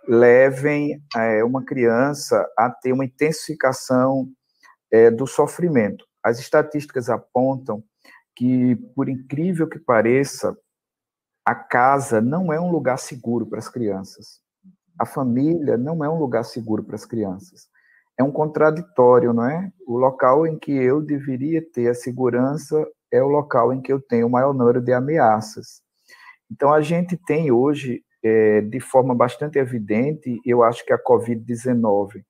levem 0.07 1.01
é, 1.15 1.43
uma 1.43 1.63
criança 1.63 2.45
a 2.57 2.69
ter 2.69 2.93
uma 2.93 3.05
intensificação 3.05 4.29
é, 4.93 5.09
do 5.09 5.25
sofrimento. 5.25 6.05
As 6.23 6.39
estatísticas 6.39 7.09
apontam 7.09 7.83
que, 8.35 8.75
por 8.95 9.09
incrível 9.09 9.67
que 9.67 9.79
pareça, 9.79 10.55
a 11.43 11.55
casa 11.55 12.21
não 12.21 12.53
é 12.53 12.61
um 12.61 12.71
lugar 12.71 12.97
seguro 12.99 13.47
para 13.47 13.57
as 13.57 13.67
crianças. 13.67 14.39
A 14.97 15.05
família 15.05 15.77
não 15.77 16.05
é 16.05 16.09
um 16.09 16.19
lugar 16.19 16.45
seguro 16.45 16.83
para 16.83 16.95
as 16.95 17.05
crianças. 17.05 17.67
É 18.17 18.23
um 18.23 18.31
contraditório, 18.31 19.33
não 19.33 19.45
é? 19.45 19.71
O 19.87 19.97
local 19.97 20.45
em 20.45 20.59
que 20.59 20.71
eu 20.71 21.01
deveria 21.01 21.61
ter 21.73 21.89
a 21.89 21.95
segurança 21.95 22.87
é 23.11 23.21
o 23.21 23.27
local 23.27 23.73
em 23.73 23.81
que 23.81 23.91
eu 23.91 23.99
tenho 23.99 24.27
o 24.27 24.29
maior 24.29 24.53
número 24.53 24.79
de 24.79 24.93
ameaças. 24.93 25.81
Então, 26.51 26.71
a 26.71 26.81
gente 26.81 27.17
tem 27.17 27.51
hoje, 27.51 28.03
é, 28.23 28.61
de 28.61 28.79
forma 28.79 29.15
bastante 29.15 29.57
evidente, 29.57 30.39
eu 30.45 30.61
acho 30.61 30.85
que 30.85 30.93
a 30.93 31.03
Covid-19, 31.03 32.23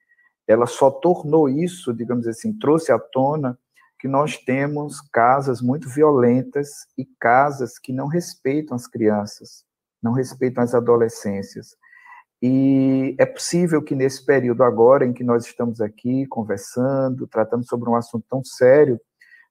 ela 0.47 0.65
só 0.65 0.91
tornou 0.91 1.50
isso, 1.50 1.93
digamos 1.93 2.27
assim, 2.27 2.57
trouxe 2.57 2.91
à 2.91 3.00
tona 3.00 3.57
que 4.00 4.07
nós 4.07 4.38
temos 4.38 5.00
casas 5.00 5.62
muito 5.62 5.88
violentas 5.89 6.69
e 6.97 7.05
casas 7.19 7.79
que 7.79 7.93
não 7.93 8.07
respeitam 8.07 8.75
as 8.75 8.85
crianças, 8.85 9.63
não 10.01 10.12
respeitam 10.12 10.62
as 10.62 10.75
adolescências. 10.75 11.77
E 12.41 13.15
é 13.17 13.25
possível 13.25 13.81
que 13.81 13.95
nesse 13.95 14.25
período 14.25 14.63
agora 14.63 15.05
em 15.05 15.13
que 15.13 15.23
nós 15.23 15.45
estamos 15.45 15.79
aqui 15.79 16.25
conversando, 16.27 17.25
tratando 17.25 17.65
sobre 17.65 17.89
um 17.89 17.95
assunto 17.95 18.25
tão 18.29 18.43
sério, 18.43 19.00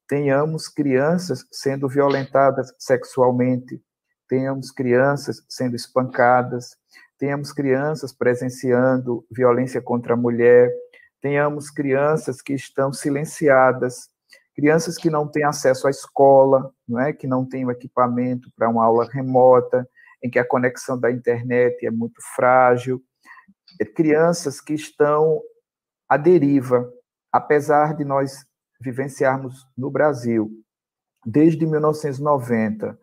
tenhamos 0.06 0.68
crianças 0.68 1.46
sendo 1.50 1.88
violentadas 1.88 2.75
sexualmente, 2.78 3.82
tenhamos 4.28 4.70
crianças 4.70 5.42
sendo 5.49 5.75
espancadas, 5.75 6.76
tenhamos 7.23 7.52
crianças 7.52 8.12
presenciando 8.12 9.25
violência 9.31 9.81
contra 9.81 10.14
a 10.14 10.17
mulher, 10.17 10.75
tenhamos 11.21 11.71
crianças 11.71 12.43
que 12.43 12.52
estão 12.52 12.93
silenciadas, 12.93 14.09
crianças 14.57 14.97
que 14.97 15.09
não 15.09 15.29
têm 15.29 15.45
acesso 15.45 15.87
à 15.87 15.91
escola, 15.91 16.75
não 16.87 16.99
é? 16.99 17.12
que 17.12 17.29
não 17.29 17.49
têm 17.49 17.64
o 17.64 17.71
equipamento 17.71 18.50
para 18.57 18.69
uma 18.69 18.85
aula 18.85 19.09
remota, 19.09 19.88
em 20.21 20.29
que 20.29 20.37
a 20.37 20.45
conexão 20.45 20.99
da 20.99 21.12
internet 21.12 21.87
é 21.87 21.93
muito 21.93 22.21
frágil, 22.35 23.00
crianças 23.95 24.61
que 24.61 24.75
estão 24.75 25.41
à 26.09 26.17
deriva, 26.17 26.93
apesar 27.31 27.95
de 27.95 28.05
nós 28.05 28.45
vivenciarmos 28.81 29.64
no 29.79 29.93
Brasil, 29.93 30.50
desde 31.25 31.64
1990, 31.67 32.99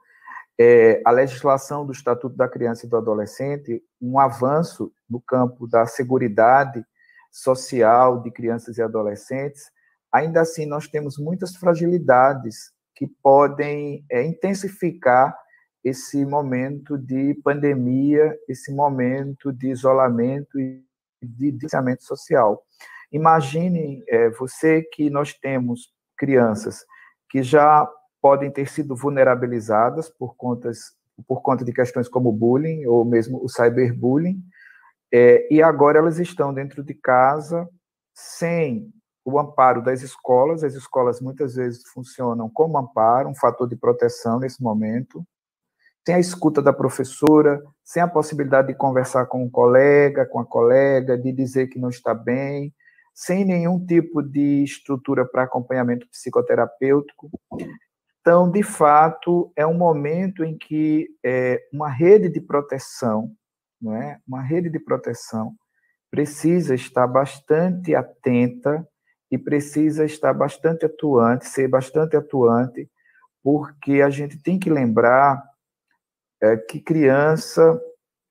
é, 0.59 1.01
a 1.05 1.11
legislação 1.11 1.85
do 1.85 1.93
Estatuto 1.93 2.35
da 2.35 2.49
Criança 2.49 2.85
e 2.85 2.89
do 2.89 2.97
Adolescente, 2.97 3.81
um 4.01 4.19
avanço 4.19 4.91
no 5.09 5.21
campo 5.21 5.65
da 5.65 5.85
segurança 5.85 6.85
social 7.31 8.21
de 8.21 8.29
crianças 8.29 8.77
e 8.77 8.81
adolescentes, 8.81 9.71
ainda 10.11 10.41
assim 10.41 10.65
nós 10.65 10.87
temos 10.87 11.17
muitas 11.17 11.55
fragilidades 11.55 12.73
que 12.93 13.07
podem 13.07 14.03
é, 14.11 14.23
intensificar 14.23 15.33
esse 15.81 16.25
momento 16.25 16.97
de 16.97 17.35
pandemia, 17.43 18.37
esse 18.49 18.73
momento 18.73 19.53
de 19.53 19.69
isolamento 19.69 20.59
e 20.59 20.83
de 21.23 21.51
distanciamento 21.51 22.03
social. 22.03 22.61
Imagine 23.11 24.03
é, 24.09 24.29
você 24.31 24.81
que 24.81 25.09
nós 25.09 25.33
temos 25.33 25.93
crianças 26.17 26.83
que 27.29 27.41
já 27.41 27.89
podem 28.21 28.51
ter 28.51 28.67
sido 28.69 28.95
vulnerabilizadas 28.95 30.09
por, 30.09 30.35
contas, 30.35 30.93
por 31.27 31.41
conta 31.41 31.63
de 31.63 31.73
questões 31.73 32.07
como 32.07 32.31
bullying 32.31 32.85
ou 32.85 33.05
mesmo 33.05 33.43
o 33.43 33.49
cyberbullying, 33.49 34.41
é, 35.11 35.47
e 35.53 35.61
agora 35.61 35.97
elas 35.97 36.19
estão 36.19 36.53
dentro 36.53 36.83
de 36.83 36.93
casa 36.93 37.67
sem 38.13 38.93
o 39.25 39.39
amparo 39.39 39.81
das 39.81 40.01
escolas. 40.01 40.63
As 40.63 40.73
escolas 40.73 41.19
muitas 41.21 41.55
vezes 41.55 41.87
funcionam 41.87 42.49
como 42.49 42.77
amparo, 42.77 43.29
um 43.29 43.35
fator 43.35 43.67
de 43.67 43.75
proteção 43.75 44.39
nesse 44.39 44.61
momento. 44.61 45.23
Sem 46.05 46.15
a 46.15 46.19
escuta 46.19 46.61
da 46.61 46.73
professora, 46.73 47.61
sem 47.83 48.01
a 48.01 48.07
possibilidade 48.07 48.69
de 48.69 48.73
conversar 48.73 49.25
com 49.25 49.43
um 49.43 49.49
colega, 49.49 50.25
com 50.25 50.39
a 50.39 50.45
colega, 50.45 51.17
de 51.17 51.31
dizer 51.31 51.67
que 51.67 51.79
não 51.79 51.89
está 51.89 52.13
bem, 52.13 52.73
sem 53.13 53.45
nenhum 53.45 53.85
tipo 53.85 54.21
de 54.21 54.63
estrutura 54.63 55.25
para 55.25 55.43
acompanhamento 55.43 56.07
psicoterapêutico. 56.09 57.29
Então, 58.29 58.47
de 58.47 58.61
fato, 58.61 59.51
é 59.55 59.65
um 59.65 59.73
momento 59.73 60.43
em 60.43 60.55
que 60.55 61.07
é, 61.25 61.67
uma 61.73 61.89
rede 61.89 62.29
de 62.29 62.39
proteção, 62.39 63.35
não 63.81 63.95
é? 63.95 64.19
Uma 64.27 64.43
rede 64.43 64.69
de 64.69 64.79
proteção 64.79 65.55
precisa 66.11 66.75
estar 66.75 67.07
bastante 67.07 67.95
atenta 67.95 68.87
e 69.31 69.37
precisa 69.39 70.05
estar 70.05 70.31
bastante 70.31 70.85
atuante, 70.85 71.47
ser 71.47 71.67
bastante 71.67 72.15
atuante, 72.15 72.87
porque 73.41 73.99
a 73.99 74.11
gente 74.11 74.39
tem 74.39 74.59
que 74.59 74.69
lembrar 74.69 75.43
é, 76.39 76.55
que 76.55 76.79
criança, 76.79 77.81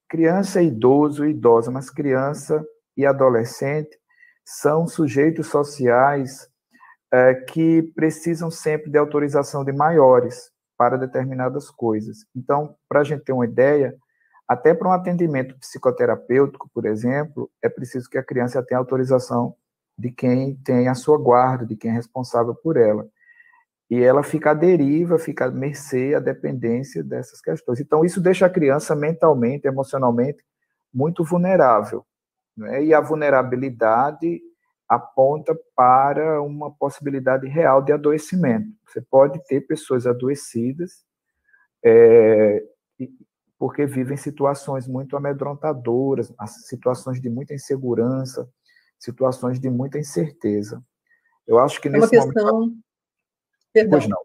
criança 0.08 0.62
idoso, 0.62 1.26
idosa, 1.26 1.72
mas 1.72 1.90
criança 1.90 2.64
e 2.96 3.04
adolescente 3.04 3.98
são 4.44 4.86
sujeitos 4.86 5.48
sociais 5.48 6.47
é, 7.12 7.34
que 7.34 7.82
precisam 7.94 8.50
sempre 8.50 8.90
de 8.90 8.98
autorização 8.98 9.64
de 9.64 9.72
maiores 9.72 10.50
para 10.76 10.96
determinadas 10.96 11.70
coisas. 11.70 12.26
Então, 12.34 12.76
para 12.88 13.00
a 13.00 13.04
gente 13.04 13.24
ter 13.24 13.32
uma 13.32 13.44
ideia, 13.44 13.94
até 14.46 14.72
para 14.72 14.88
um 14.88 14.92
atendimento 14.92 15.58
psicoterapêutico, 15.58 16.70
por 16.72 16.86
exemplo, 16.86 17.50
é 17.62 17.68
preciso 17.68 18.08
que 18.08 18.16
a 18.16 18.22
criança 18.22 18.62
tenha 18.62 18.78
autorização 18.78 19.54
de 19.98 20.12
quem 20.12 20.54
tem 20.56 20.88
a 20.88 20.94
sua 20.94 21.18
guarda, 21.18 21.66
de 21.66 21.76
quem 21.76 21.90
é 21.90 21.94
responsável 21.94 22.54
por 22.54 22.76
ela. 22.76 23.06
E 23.90 24.00
ela 24.02 24.22
fica 24.22 24.50
à 24.50 24.54
deriva, 24.54 25.18
fica 25.18 25.46
à 25.46 25.50
mercê, 25.50 26.14
à 26.14 26.20
dependência 26.20 27.02
dessas 27.02 27.40
questões. 27.40 27.80
Então, 27.80 28.04
isso 28.04 28.20
deixa 28.20 28.46
a 28.46 28.50
criança 28.50 28.94
mentalmente, 28.94 29.66
emocionalmente, 29.66 30.44
muito 30.94 31.24
vulnerável. 31.24 32.06
Né? 32.56 32.84
E 32.84 32.94
a 32.94 33.00
vulnerabilidade 33.00 34.40
aponta 34.88 35.58
para 35.76 36.40
uma 36.42 36.70
possibilidade 36.70 37.46
real 37.46 37.82
de 37.82 37.92
adoecimento. 37.92 38.68
Você 38.86 39.00
pode 39.02 39.38
ter 39.46 39.60
pessoas 39.62 40.06
adoecidas 40.06 41.04
é, 41.84 42.64
porque 43.58 43.84
vivem 43.84 44.16
situações 44.16 44.88
muito 44.88 45.16
amedrontadoras, 45.16 46.32
situações 46.64 47.20
de 47.20 47.28
muita 47.28 47.54
insegurança, 47.54 48.48
situações 48.98 49.60
de 49.60 49.68
muita 49.68 49.98
incerteza. 49.98 50.82
Eu 51.46 51.58
acho 51.58 51.80
que 51.80 51.88
nesse 51.88 52.16
é 52.16 52.20
uma 52.20 52.32
questão... 52.32 52.52
momento... 52.52 52.78
Perdão. 53.72 53.98
Pois 53.98 54.08
não. 54.08 54.20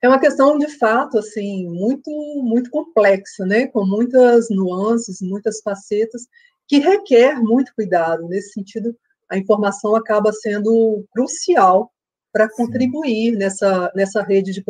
É 0.00 0.08
uma 0.08 0.18
questão 0.18 0.58
de 0.58 0.68
fato 0.78 1.18
assim 1.18 1.68
muito 1.68 2.10
muito 2.42 2.70
complexa, 2.70 3.46
né? 3.46 3.68
Com 3.68 3.86
muitas 3.86 4.48
nuances, 4.50 5.22
muitas 5.22 5.60
facetas 5.60 6.26
que 6.66 6.78
requer 6.78 7.40
muito 7.40 7.72
cuidado. 7.74 8.26
Nesse 8.26 8.52
sentido, 8.52 8.96
a 9.32 9.38
informação 9.38 9.96
acaba 9.96 10.30
sendo 10.30 11.06
crucial 11.10 11.90
para 12.30 12.50
contribuir 12.50 13.32
nessa, 13.32 13.90
nessa 13.94 14.22
rede 14.22 14.52
de 14.52 14.62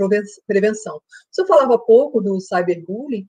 prevenção. 0.46 1.01
Você 1.31 1.44
falava 1.46 1.79
pouco 1.79 2.20
do 2.20 2.40
cyberbullying, 2.40 3.27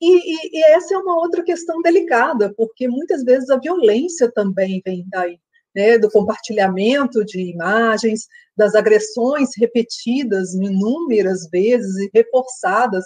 e, 0.00 0.08
e, 0.08 0.58
e, 0.58 0.64
essa 0.72 0.94
é 0.94 0.98
uma 0.98 1.16
outra 1.16 1.44
questão 1.44 1.80
delicada, 1.82 2.52
porque 2.56 2.88
muitas 2.88 3.22
vezes 3.22 3.50
a 3.50 3.58
violência 3.58 4.32
também 4.32 4.82
vem 4.84 5.04
daí, 5.08 5.38
né, 5.76 5.98
do 5.98 6.10
compartilhamento 6.10 7.24
de 7.24 7.38
imagens, 7.40 8.26
das 8.56 8.74
agressões 8.74 9.50
repetidas 9.56 10.54
inúmeras 10.54 11.48
vezes 11.50 11.96
e 11.98 12.10
reforçadas 12.12 13.04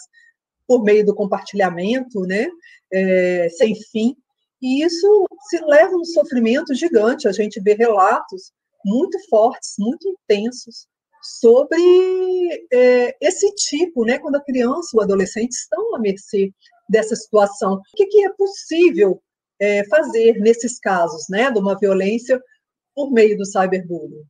por 0.67 0.83
meio 0.85 1.05
do 1.05 1.15
compartilhamento, 1.15 2.21
né, 2.23 2.47
é, 2.93 3.49
sem 3.51 3.75
fim, 3.91 4.17
e 4.67 4.83
isso 4.83 5.27
se 5.49 5.65
leva 5.65 5.95
a 5.95 5.99
um 5.99 6.05
sofrimento 6.05 6.75
gigante. 6.75 7.29
A 7.29 7.33
gente 7.33 7.61
vê 7.61 7.75
relatos 7.75 8.53
muito 8.85 9.17
fortes, 9.29 9.75
muito 9.79 10.09
intensos 10.09 10.89
sobre 11.23 11.81
é, 12.73 13.17
esse 13.21 13.49
tipo, 13.55 14.05
né, 14.05 14.19
quando 14.19 14.35
a 14.35 14.45
criança 14.45 14.91
ou 14.95 15.03
adolescente 15.03 15.53
estão 15.53 15.95
à 15.95 16.01
mercê 16.01 16.53
dessa 16.89 17.15
situação. 17.15 17.75
O 17.75 17.83
que, 17.97 18.07
que 18.07 18.25
é 18.25 18.31
possível 18.31 19.23
é, 19.61 19.85
fazer 19.85 20.41
nesses 20.41 20.81
casos, 20.81 21.27
né, 21.31 21.49
de 21.49 21.61
uma 21.61 21.79
violência 21.79 22.43
por 22.93 23.13
meio 23.13 23.37
do 23.37 23.47
cyberbullying? 23.47 24.25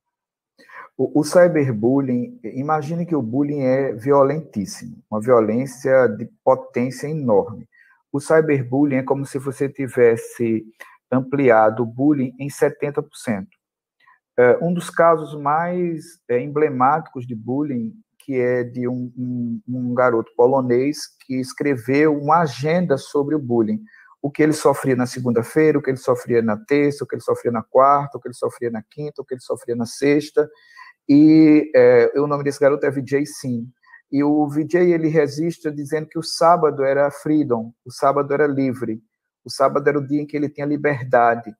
O, 0.98 1.20
o 1.20 1.24
cyberbullying, 1.24 2.38
imagine 2.44 3.06
que 3.06 3.16
o 3.16 3.22
bullying 3.22 3.62
é 3.62 3.92
violentíssimo, 3.94 5.02
uma 5.10 5.20
violência 5.20 6.08
de 6.08 6.28
potência 6.44 7.06
enorme. 7.06 7.66
O 8.16 8.20
cyberbullying 8.20 8.96
é 8.96 9.02
como 9.02 9.26
se 9.26 9.38
você 9.38 9.68
tivesse 9.68 10.64
ampliado 11.12 11.82
o 11.82 11.86
bullying 11.86 12.32
em 12.38 12.48
70%. 12.48 13.04
É, 14.38 14.58
um 14.62 14.72
dos 14.72 14.88
casos 14.88 15.38
mais 15.38 16.18
é, 16.26 16.40
emblemáticos 16.40 17.26
de 17.26 17.34
bullying 17.34 17.92
que 18.18 18.40
é 18.40 18.64
de 18.64 18.88
um, 18.88 19.12
um, 19.16 19.60
um 19.68 19.94
garoto 19.94 20.32
polonês 20.34 21.00
que 21.26 21.38
escreveu 21.38 22.18
uma 22.18 22.40
agenda 22.40 22.96
sobre 22.96 23.34
o 23.34 23.38
bullying 23.38 23.84
o 24.22 24.30
que 24.30 24.42
ele 24.42 24.54
sofria 24.54 24.96
na 24.96 25.06
segunda-feira, 25.06 25.78
o 25.78 25.82
que 25.82 25.90
ele 25.90 25.98
sofria 25.98 26.42
na 26.42 26.56
terça, 26.56 27.04
o 27.04 27.06
que 27.06 27.14
ele 27.14 27.22
sofria 27.22 27.52
na 27.52 27.62
quarta, 27.62 28.16
o 28.16 28.20
que 28.20 28.28
ele 28.28 28.34
sofria 28.34 28.70
na 28.70 28.82
quinta, 28.82 29.20
o 29.22 29.24
que 29.24 29.34
ele 29.34 29.40
sofria 29.40 29.76
na 29.76 29.86
sexta. 29.86 30.50
E 31.08 31.70
é, 31.76 32.10
o 32.16 32.26
nome 32.26 32.42
desse 32.42 32.58
garoto 32.58 32.84
é 32.84 32.90
Vijay 32.90 33.24
Sim. 33.26 33.70
E 34.10 34.22
o 34.22 34.48
Vijay 34.48 34.92
ele 34.92 35.08
registra 35.08 35.70
dizendo 35.72 36.06
que 36.06 36.18
o 36.18 36.22
sábado 36.22 36.84
era 36.84 37.10
freedom, 37.10 37.72
o 37.84 37.90
sábado 37.90 38.32
era 38.32 38.46
livre, 38.46 39.02
o 39.44 39.50
sábado 39.50 39.88
era 39.88 39.98
o 39.98 40.06
dia 40.06 40.22
em 40.22 40.26
que 40.26 40.36
ele 40.36 40.48
tinha 40.48 40.66
liberdade. 40.66 41.54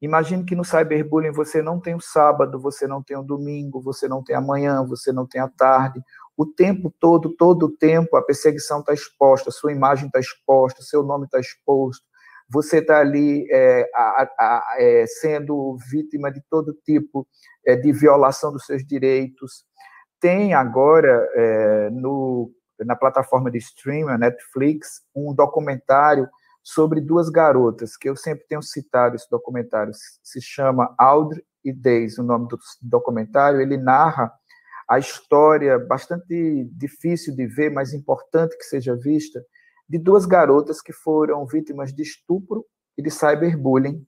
Imagine 0.00 0.44
que 0.44 0.54
no 0.54 0.64
cyberbullying 0.64 1.32
você 1.32 1.60
não 1.60 1.80
tem 1.80 1.94
o 1.94 2.00
sábado, 2.00 2.60
você 2.60 2.86
não 2.86 3.02
tem 3.02 3.16
o 3.16 3.22
domingo, 3.22 3.80
você 3.80 4.06
não 4.06 4.22
tem 4.22 4.36
amanhã, 4.36 4.84
você 4.84 5.12
não 5.12 5.26
tem 5.26 5.40
a 5.40 5.48
tarde. 5.48 6.00
O 6.36 6.46
tempo 6.46 6.94
todo, 7.00 7.34
todo 7.36 7.66
o 7.66 7.76
tempo, 7.76 8.16
a 8.16 8.22
perseguição 8.22 8.78
está 8.78 8.94
exposta, 8.94 9.50
sua 9.50 9.72
imagem 9.72 10.06
está 10.06 10.20
exposta, 10.20 10.82
seu 10.82 11.02
nome 11.02 11.24
está 11.24 11.40
exposto. 11.40 12.04
Você 12.48 12.78
está 12.78 13.00
ali 13.00 13.46
é, 13.50 13.90
a, 13.92 14.22
a, 14.38 14.76
é, 14.78 15.04
sendo 15.06 15.76
vítima 15.90 16.30
de 16.30 16.40
todo 16.48 16.72
tipo 16.84 17.26
é, 17.66 17.74
de 17.74 17.92
violação 17.92 18.52
dos 18.52 18.64
seus 18.64 18.86
direitos. 18.86 19.64
Tem 20.20 20.54
agora 20.54 21.28
é, 21.34 21.90
no, 21.90 22.50
na 22.80 22.96
plataforma 22.96 23.50
de 23.50 23.58
streaming, 23.58 24.18
Netflix, 24.18 25.02
um 25.14 25.34
documentário 25.34 26.28
sobre 26.62 27.00
duas 27.00 27.28
garotas, 27.28 27.96
que 27.96 28.08
eu 28.08 28.16
sempre 28.16 28.44
tenho 28.46 28.62
citado 28.62 29.16
esse 29.16 29.28
documentário, 29.30 29.92
se 30.22 30.40
chama 30.40 30.94
Audrey 30.98 31.42
e 31.64 31.72
Daisy, 31.72 32.20
o 32.20 32.24
nome 32.24 32.46
do 32.48 32.58
documentário, 32.82 33.60
ele 33.60 33.76
narra 33.76 34.32
a 34.88 34.98
história 34.98 35.78
bastante 35.78 36.64
difícil 36.72 37.34
de 37.34 37.46
ver, 37.46 37.70
mas 37.70 37.92
importante 37.92 38.56
que 38.56 38.64
seja 38.64 38.96
vista, 38.96 39.42
de 39.88 39.98
duas 39.98 40.26
garotas 40.26 40.80
que 40.80 40.92
foram 40.92 41.46
vítimas 41.46 41.92
de 41.92 42.02
estupro 42.02 42.64
e 42.96 43.02
de 43.02 43.10
cyberbullying. 43.10 44.06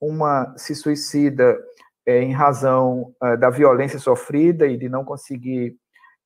Uma 0.00 0.54
se 0.56 0.74
suicida 0.74 1.58
é, 2.06 2.22
em 2.22 2.32
razão 2.32 3.12
é, 3.22 3.36
da 3.36 3.50
violência 3.50 3.98
sofrida 3.98 4.66
e 4.66 4.76
de 4.76 4.88
não 4.88 5.04
conseguir, 5.04 5.76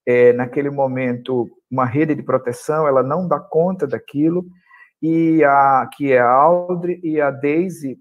é, 0.07 0.33
naquele 0.35 0.71
momento, 0.71 1.49
uma 1.71 1.87
rede 1.87 2.15
de 2.15 2.23
proteção, 2.23 2.87
ela 2.87 3.03
não 3.03 3.27
dá 3.27 3.41
conta 3.41 3.87
daquilo, 3.87 4.45
e 5.03 5.43
a 5.43 5.89
que 5.97 6.13
é 6.13 6.19
a 6.19 6.31
Audrey 6.31 7.01
e 7.03 7.21
a 7.21 7.31
Daisy, 7.31 7.99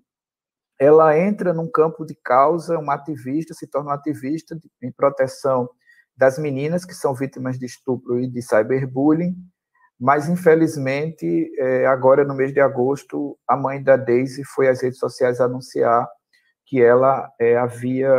ela 0.77 1.17
entra 1.17 1.53
num 1.53 1.69
campo 1.69 2.05
de 2.05 2.15
causa, 2.23 2.77
uma 2.77 2.95
ativista, 2.95 3.53
se 3.53 3.67
torna 3.67 3.93
ativista 3.93 4.55
de, 4.55 4.69
em 4.81 4.91
proteção 4.91 5.69
das 6.15 6.37
meninas 6.37 6.83
que 6.83 6.93
são 6.93 7.13
vítimas 7.13 7.57
de 7.57 7.65
estupro 7.65 8.19
e 8.19 8.27
de 8.27 8.41
cyberbullying, 8.41 9.35
mas 9.97 10.27
infelizmente, 10.29 11.49
é, 11.57 11.85
agora 11.85 12.25
no 12.25 12.33
mês 12.33 12.53
de 12.53 12.59
agosto, 12.59 13.37
a 13.47 13.55
mãe 13.55 13.81
da 13.81 13.95
Daisy 13.97 14.43
foi 14.43 14.67
às 14.67 14.81
redes 14.81 14.99
sociais 14.99 15.39
anunciar 15.39 16.07
que 16.69 16.79
ela 16.79 17.27
é, 17.39 17.57
havia 17.57 18.13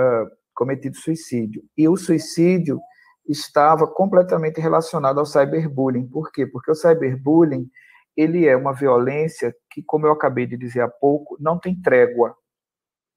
cometido 0.52 0.96
suicídio. 0.96 1.62
E 1.78 1.88
o 1.88 1.96
suicídio 1.96 2.80
estava 3.28 3.86
completamente 3.86 4.60
relacionado 4.60 5.20
ao 5.20 5.26
cyberbullying. 5.26 6.08
Por 6.08 6.32
quê? 6.32 6.44
Porque 6.46 6.72
o 6.72 6.74
cyberbullying 6.74 7.70
ele 8.16 8.46
é 8.48 8.56
uma 8.56 8.72
violência 8.72 9.54
que, 9.70 9.82
como 9.82 10.04
eu 10.04 10.12
acabei 10.12 10.46
de 10.46 10.56
dizer 10.56 10.80
há 10.80 10.88
pouco, 10.88 11.36
não 11.38 11.60
tem 11.60 11.80
trégua. 11.80 12.34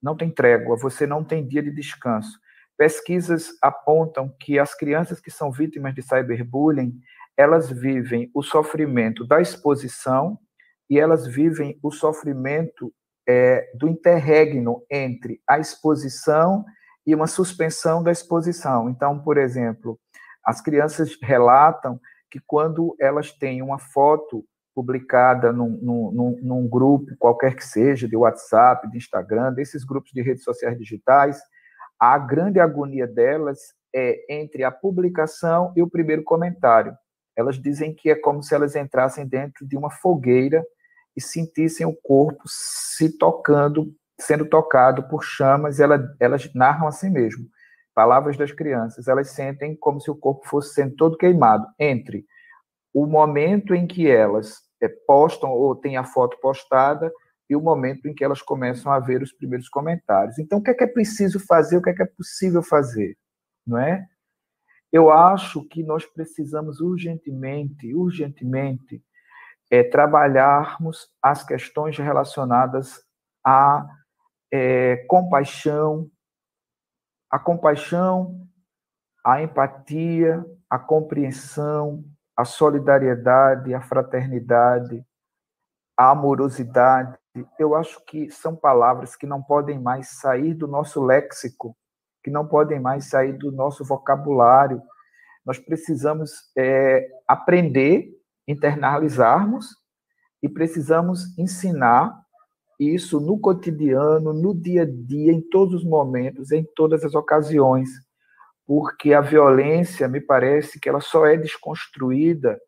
Não 0.01 0.15
tem 0.15 0.29
trégua, 0.29 0.77
você 0.77 1.07
não 1.07 1.23
tem 1.23 1.47
dia 1.47 1.63
de 1.63 1.71
descanso. 1.71 2.39
Pesquisas 2.77 3.49
apontam 3.61 4.33
que 4.39 4.59
as 4.59 4.75
crianças 4.75 5.19
que 5.19 5.31
são 5.31 5.51
vítimas 5.51 5.95
de 5.95 6.03
cyberbullying, 6.03 6.93
elas 7.35 7.71
vivem 7.71 8.29
o 8.35 8.43
sofrimento 8.43 9.25
da 9.25 9.41
exposição 9.41 10.37
e 10.87 10.99
elas 10.99 11.25
vivem 11.25 11.79
o 11.81 11.89
sofrimento 11.89 12.93
é, 13.27 13.71
do 13.75 13.87
interregno 13.87 14.83
entre 14.89 15.41
a 15.47 15.59
exposição 15.59 16.65
e 17.05 17.13
uma 17.13 17.27
suspensão 17.27 18.01
da 18.01 18.11
exposição. 18.11 18.89
Então, 18.89 19.19
por 19.19 19.37
exemplo, 19.37 19.99
as 20.43 20.61
crianças 20.61 21.17
relatam 21.21 21.99
que 22.29 22.39
quando 22.45 22.95
elas 22.99 23.31
têm 23.31 23.61
uma 23.61 23.79
foto 23.79 24.45
publicada 24.73 25.51
num, 25.51 25.69
num, 25.69 26.39
num, 26.41 26.67
grupo, 26.67 27.15
qualquer 27.19 27.55
que 27.55 27.63
seja, 27.63 28.07
de 28.07 28.15
WhatsApp, 28.15 28.89
de 28.89 28.97
Instagram, 28.97 29.53
desses 29.53 29.83
grupos 29.83 30.11
de 30.11 30.21
redes 30.21 30.43
sociais 30.43 30.77
digitais, 30.77 31.39
a 31.99 32.17
grande 32.17 32.59
agonia 32.59 33.05
delas 33.05 33.59
é 33.95 34.25
entre 34.27 34.63
a 34.63 34.71
publicação 34.71 35.71
e 35.75 35.81
o 35.81 35.89
primeiro 35.89 36.23
comentário. 36.23 36.97
Elas 37.35 37.61
dizem 37.61 37.93
que 37.93 38.09
é 38.09 38.15
como 38.15 38.41
se 38.41 38.53
elas 38.53 38.75
entrassem 38.75 39.27
dentro 39.27 39.67
de 39.67 39.77
uma 39.77 39.91
fogueira 39.91 40.65
e 41.15 41.21
sentissem 41.21 41.85
o 41.85 41.95
corpo 41.95 42.43
se 42.45 43.17
tocando, 43.17 43.93
sendo 44.19 44.47
tocado 44.47 45.07
por 45.07 45.23
chamas, 45.23 45.79
elas, 45.79 46.01
elas 46.19 46.53
narram 46.53 46.87
assim 46.87 47.09
mesmo. 47.09 47.45
Palavras 47.93 48.37
das 48.37 48.51
crianças, 48.51 49.07
elas 49.07 49.29
sentem 49.31 49.75
como 49.75 50.01
se 50.01 50.09
o 50.09 50.15
corpo 50.15 50.47
fosse 50.47 50.73
sendo 50.73 50.95
todo 50.95 51.17
queimado 51.17 51.67
entre 51.79 52.25
o 52.93 53.05
momento 53.05 53.73
em 53.73 53.87
que 53.87 54.09
elas 54.09 54.57
é, 54.81 54.87
postam 54.87 55.49
ou 55.49 55.75
têm 55.75 55.97
a 55.97 56.03
foto 56.03 56.37
postada 56.39 57.11
e 57.49 57.55
o 57.55 57.61
momento 57.61 58.07
em 58.07 58.13
que 58.13 58.23
elas 58.23 58.41
começam 58.41 58.91
a 58.91 58.99
ver 58.99 59.21
os 59.21 59.33
primeiros 59.33 59.67
comentários. 59.67 60.37
Então, 60.39 60.59
o 60.59 60.63
que 60.63 60.71
é 60.71 60.73
que 60.73 60.83
é 60.83 60.87
preciso 60.87 61.39
fazer, 61.39 61.77
o 61.77 61.81
que 61.81 61.89
é 61.89 61.93
que 61.93 62.03
é 62.03 62.05
possível 62.05 62.61
fazer, 62.61 63.17
não 63.65 63.77
é? 63.77 64.05
Eu 64.91 65.11
acho 65.11 65.67
que 65.67 65.81
nós 65.81 66.05
precisamos 66.05 66.79
urgentemente, 66.79 67.93
urgentemente, 67.95 69.03
é, 69.73 69.81
trabalharmos 69.81 71.09
as 71.19 71.43
questões 71.43 71.97
relacionadas 71.97 73.03
à 73.43 73.83
é, 74.51 74.97
compaixão, 75.07 76.11
a 77.27 77.39
compaixão, 77.39 78.47
a 79.25 79.41
empatia, 79.41 80.45
a 80.69 80.77
compreensão, 80.77 82.05
a 82.37 82.45
solidariedade, 82.45 83.73
a 83.73 83.81
fraternidade, 83.81 85.03
a 85.97 86.11
amorosidade. 86.11 87.17
Eu 87.57 87.73
acho 87.73 87.99
que 88.05 88.29
são 88.29 88.55
palavras 88.55 89.15
que 89.15 89.25
não 89.25 89.41
podem 89.41 89.79
mais 89.79 90.19
sair 90.19 90.53
do 90.53 90.67
nosso 90.67 91.03
léxico, 91.03 91.75
que 92.23 92.29
não 92.29 92.47
podem 92.47 92.79
mais 92.79 93.09
sair 93.09 93.33
do 93.33 93.51
nosso 93.51 93.83
vocabulário. 93.83 94.79
Nós 95.43 95.57
precisamos 95.57 96.31
é, 96.55 97.09
aprender, 97.27 98.12
internalizarmos 98.47 99.67
e 100.41 100.49
precisamos 100.49 101.37
ensinar 101.37 102.13
isso 102.79 103.19
no 103.19 103.39
cotidiano, 103.39 104.33
no 104.33 104.53
dia 104.53 104.83
a 104.83 104.85
dia, 104.85 105.31
em 105.31 105.41
todos 105.41 105.75
os 105.75 105.85
momentos, 105.85 106.51
em 106.51 106.65
todas 106.75 107.03
as 107.03 107.15
ocasiões. 107.15 107.89
Porque 108.65 109.13
a 109.13 109.21
violência, 109.21 110.07
me 110.07 110.19
parece 110.19 110.79
que 110.79 110.89
ela 110.89 110.99
só 110.99 111.25
é 111.25 111.37
desconstruída 111.37 112.59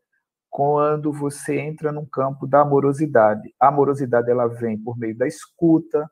quando 0.48 1.12
você 1.12 1.58
entra 1.58 1.92
num 1.92 2.06
campo 2.06 2.46
da 2.46 2.62
amorosidade. 2.62 3.54
A 3.60 3.68
amorosidade 3.68 4.30
ela 4.30 4.46
vem 4.46 4.78
por 4.78 4.96
meio 4.96 5.16
da 5.16 5.26
escuta, 5.26 6.08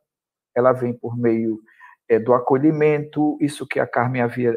ela 0.55 0.72
vem 0.72 0.92
por 0.92 1.16
meio 1.16 1.61
é, 2.09 2.18
do 2.18 2.35
acolhimento, 2.35 3.38
isso 3.40 3.66
que 3.66 3.81
a 3.81 3.87
Carmen 3.87 4.22
havia 4.22 4.57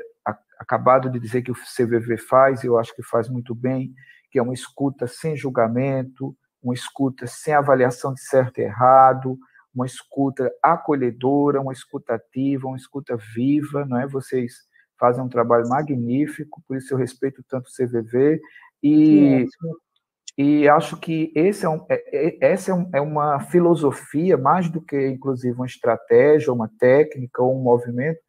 acabado 0.60 1.10
de 1.10 1.20
dizer 1.20 1.42
que 1.42 1.52
o 1.52 1.56
CVV 1.56 2.18
faz, 2.18 2.64
eu 2.64 2.78
acho 2.78 2.94
que 2.96 3.04
faz 3.04 3.30
muito 3.30 3.54
bem, 3.54 3.94
que 4.38 4.40
é 4.40 4.44
uma 4.44 4.54
escuta 4.54 5.08
sem 5.08 5.36
julgamento, 5.36 6.38
uma 6.62 6.76
escuta 6.76 7.26
sem 7.26 7.56
avaliação 7.56 8.14
de 8.14 8.22
certo 8.22 8.60
e 8.60 8.62
errado, 8.62 9.36
uma 9.74 9.88
escuta 9.88 10.52
acolhedora, 10.62 11.60
uma 11.60 11.74
escuta 11.74 12.14
ativa, 12.14 12.68
uma 12.68 12.78
escuta 12.78 13.18
viva, 13.36 13.84
não 13.84 14.00
é? 14.00 14.06
Vocês 14.06 14.54
fazem 15.00 15.24
um 15.24 15.28
trabalho 15.28 15.68
magnífico, 15.68 16.62
por 16.68 16.78
isso 16.78 16.94
eu 16.94 17.00
respeito 17.00 17.44
tanto 17.50 17.68
o 17.68 17.72
CVV 17.72 18.40
e, 18.84 19.48
e 20.38 20.70
acho 20.70 20.98
que 20.98 21.32
esse 21.34 21.66
é 21.66 21.70
um, 21.70 21.84
é, 21.90 22.28
é, 22.28 22.38
essa 22.52 22.70
é, 22.70 22.76
um, 22.76 22.90
é 22.94 23.02
uma 23.02 23.40
filosofia, 23.40 24.38
mais 24.38 24.70
do 24.70 24.80
que 24.80 25.08
inclusive 25.08 25.56
uma 25.56 25.66
estratégia, 25.66 26.54
uma 26.54 26.70
técnica 26.78 27.42
ou 27.42 27.60
um 27.60 27.64
movimento, 27.64 28.20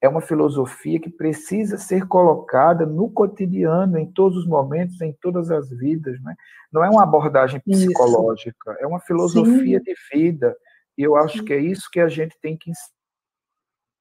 é 0.00 0.08
uma 0.08 0.22
filosofia 0.22 0.98
que 0.98 1.10
precisa 1.10 1.76
ser 1.76 2.06
colocada 2.06 2.86
no 2.86 3.10
cotidiano, 3.10 3.98
em 3.98 4.10
todos 4.10 4.38
os 4.38 4.46
momentos, 4.46 5.00
em 5.00 5.12
todas 5.20 5.50
as 5.50 5.68
vidas. 5.68 6.20
Né? 6.22 6.34
Não 6.72 6.82
é 6.82 6.88
uma 6.88 7.02
abordagem 7.02 7.60
psicológica, 7.60 8.72
isso. 8.72 8.82
é 8.82 8.86
uma 8.86 9.00
filosofia 9.00 9.78
Sim. 9.78 9.84
de 9.84 9.94
vida. 10.12 10.56
E 10.96 11.02
eu 11.02 11.16
acho 11.16 11.38
Sim. 11.38 11.44
que 11.44 11.52
é 11.52 11.60
isso 11.60 11.88
que 11.92 12.00
a 12.00 12.08
gente 12.08 12.36
tem 12.40 12.56
que 12.56 12.70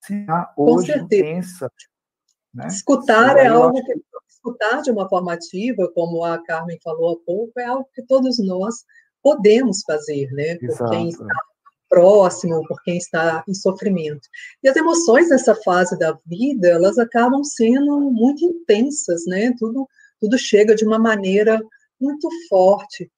ensinar 0.04 0.54
hoje, 0.56 1.06
pensa, 1.08 1.70
né? 2.54 2.68
Escutar 2.68 3.38
é 3.38 3.48
algo 3.48 3.84
que 3.84 3.94
escutar 4.28 4.82
de 4.82 4.92
uma 4.92 5.08
forma 5.08 5.34
ativa, 5.34 5.92
como 5.94 6.24
a 6.24 6.42
Carmen 6.44 6.80
falou 6.84 7.14
há 7.14 7.26
pouco, 7.26 7.60
é 7.60 7.66
algo 7.66 7.88
que 7.94 8.02
todos 8.04 8.40
nós 8.40 8.86
podemos 9.22 9.84
fazer, 9.86 10.32
né? 10.32 10.56
Por 10.56 10.90
quem 10.90 11.10
está 11.10 11.26
próximo, 11.90 12.66
por 12.68 12.82
quem 12.84 12.98
está 12.98 13.44
em 13.48 13.54
sofrimento. 13.54 14.30
E 14.64 14.70
as 14.70 14.76
emoções 14.76 15.30
nessa 15.30 15.56
fase 15.56 15.98
da 15.98 16.18
vida, 16.26 16.70
elas 16.70 16.98
acabam 17.00 17.44
sendo 17.44 18.00
muito 18.12 18.46
intensas, 18.46 19.26
né? 19.26 19.52
Tudo, 19.58 19.88
tudo 20.20 20.38
chega 20.38 20.76
de 20.76 20.86
uma 20.86 21.00
maneira 21.00 21.60
muito 22.00 22.30
forte. 22.48 23.12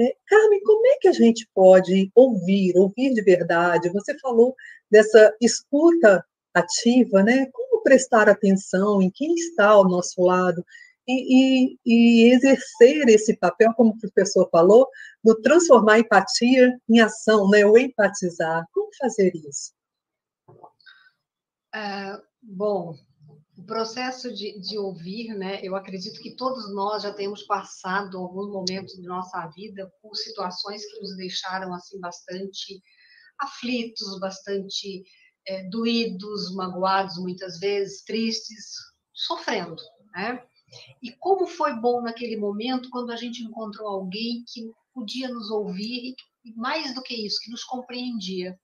É, 0.00 0.16
Carmen, 0.26 0.60
como 0.64 0.86
é 0.88 0.96
que 1.00 1.08
a 1.08 1.12
gente 1.12 1.48
pode 1.54 2.10
ouvir, 2.14 2.76
ouvir 2.76 3.12
de 3.12 3.22
verdade? 3.22 3.90
Você 3.90 4.18
falou 4.18 4.56
dessa 4.90 5.32
escuta 5.40 6.24
ativa, 6.52 7.22
né? 7.22 7.46
Como 7.52 7.82
prestar 7.82 8.28
atenção 8.28 9.00
em 9.02 9.10
quem 9.10 9.34
está 9.34 9.68
ao 9.68 9.88
nosso 9.88 10.22
lado 10.22 10.64
e, 11.06 11.76
e, 11.76 11.78
e 11.84 12.32
exercer 12.32 13.08
esse 13.08 13.36
papel, 13.36 13.72
como 13.74 13.90
o 13.90 13.98
professor 13.98 14.48
falou, 14.50 14.88
no 15.22 15.40
transformar 15.40 15.94
a 15.94 15.98
empatia 16.00 16.78
em 16.88 17.00
ação, 17.00 17.48
né? 17.48 17.64
O 17.64 17.76
empatizar. 17.76 18.64
Como 18.72 18.88
fazer 18.98 19.32
isso? 19.34 19.72
É, 21.74 22.20
bom, 22.42 22.96
o 23.56 23.62
processo 23.64 24.32
de, 24.32 24.58
de, 24.60 24.78
ouvir, 24.78 25.34
né? 25.34 25.60
Eu 25.62 25.76
acredito 25.76 26.20
que 26.20 26.36
todos 26.36 26.72
nós 26.74 27.02
já 27.02 27.12
temos 27.12 27.42
passado 27.44 28.18
alguns 28.18 28.50
momentos 28.50 28.94
de 28.94 29.02
nossa 29.02 29.46
vida 29.48 29.90
por 30.00 30.14
situações 30.16 30.84
que 30.84 31.00
nos 31.00 31.16
deixaram 31.16 31.72
assim 31.74 31.98
bastante 32.00 32.80
aflitos, 33.38 34.18
bastante 34.20 35.04
é, 35.46 35.68
doídos, 35.68 36.54
magoados, 36.54 37.18
muitas 37.18 37.58
vezes 37.58 38.02
tristes, 38.04 38.76
sofrendo, 39.12 39.82
né? 40.14 40.44
E 41.02 41.12
como 41.12 41.46
foi 41.46 41.74
bom 41.74 42.02
naquele 42.02 42.36
momento 42.36 42.90
quando 42.90 43.10
a 43.10 43.16
gente 43.16 43.42
encontrou 43.42 43.88
alguém 43.88 44.44
que 44.46 44.70
podia 44.92 45.28
nos 45.28 45.50
ouvir 45.50 46.14
e 46.44 46.52
mais 46.54 46.94
do 46.94 47.02
que 47.02 47.14
isso, 47.14 47.40
que 47.42 47.50
nos 47.50 47.64
compreendia. 47.64 48.58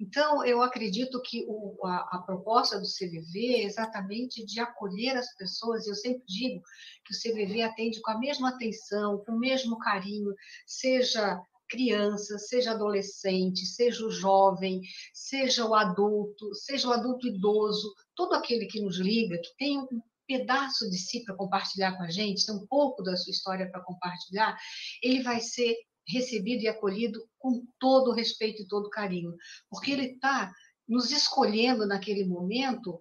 Então, 0.00 0.44
eu 0.44 0.62
acredito 0.62 1.20
que 1.22 1.44
o, 1.48 1.86
a, 1.86 1.96
a, 2.16 2.22
proposta 2.22 2.78
do 2.78 2.86
CVV 2.86 3.56
é 3.56 3.64
exatamente 3.64 4.44
de 4.44 4.60
acolher 4.60 5.16
as 5.16 5.34
pessoas, 5.34 5.86
e 5.86 5.90
eu 5.90 5.94
sempre 5.94 6.22
digo 6.26 6.62
que 7.04 7.14
o 7.14 7.18
CVV 7.18 7.62
atende 7.62 8.00
com 8.00 8.10
a 8.10 8.18
mesma 8.18 8.50
atenção, 8.50 9.18
com 9.24 9.32
o 9.32 9.38
mesmo 9.38 9.78
carinho, 9.78 10.34
seja 10.66 11.40
criança, 11.68 12.38
seja 12.38 12.72
adolescente, 12.72 13.66
seja 13.66 14.04
o 14.04 14.10
jovem, 14.10 14.80
seja 15.12 15.66
o 15.66 15.74
adulto, 15.74 16.54
seja 16.54 16.88
o 16.88 16.92
adulto 16.92 17.26
idoso, 17.26 17.92
todo 18.14 18.34
aquele 18.34 18.66
que 18.66 18.80
nos 18.80 18.98
liga, 18.98 19.38
que 19.38 19.56
tem 19.56 19.78
um 19.78 20.00
pedaço 20.26 20.90
de 20.90 20.98
si 20.98 21.24
para 21.24 21.36
compartilhar 21.36 21.96
com 21.96 22.02
a 22.02 22.10
gente, 22.10 22.44
tem 22.44 22.54
um 22.54 22.66
pouco 22.66 23.02
da 23.02 23.16
sua 23.16 23.30
história 23.30 23.70
para 23.70 23.82
compartilhar, 23.82 24.56
ele 25.02 25.22
vai 25.22 25.40
ser 25.40 25.76
recebido 26.08 26.62
e 26.62 26.68
acolhido 26.68 27.20
com 27.38 27.64
todo 27.78 28.10
o 28.10 28.14
respeito 28.14 28.62
e 28.62 28.68
todo 28.68 28.86
o 28.86 28.90
carinho, 28.90 29.34
porque 29.68 29.90
ele 29.90 30.12
está 30.12 30.52
nos 30.88 31.10
escolhendo 31.10 31.86
naquele 31.86 32.24
momento 32.24 33.00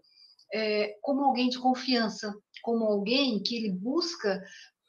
é, 0.53 0.95
como 1.01 1.23
alguém 1.23 1.49
de 1.49 1.59
confiança, 1.59 2.33
como 2.63 2.85
alguém 2.85 3.41
que 3.43 3.55
ele 3.55 3.71
busca 3.71 4.41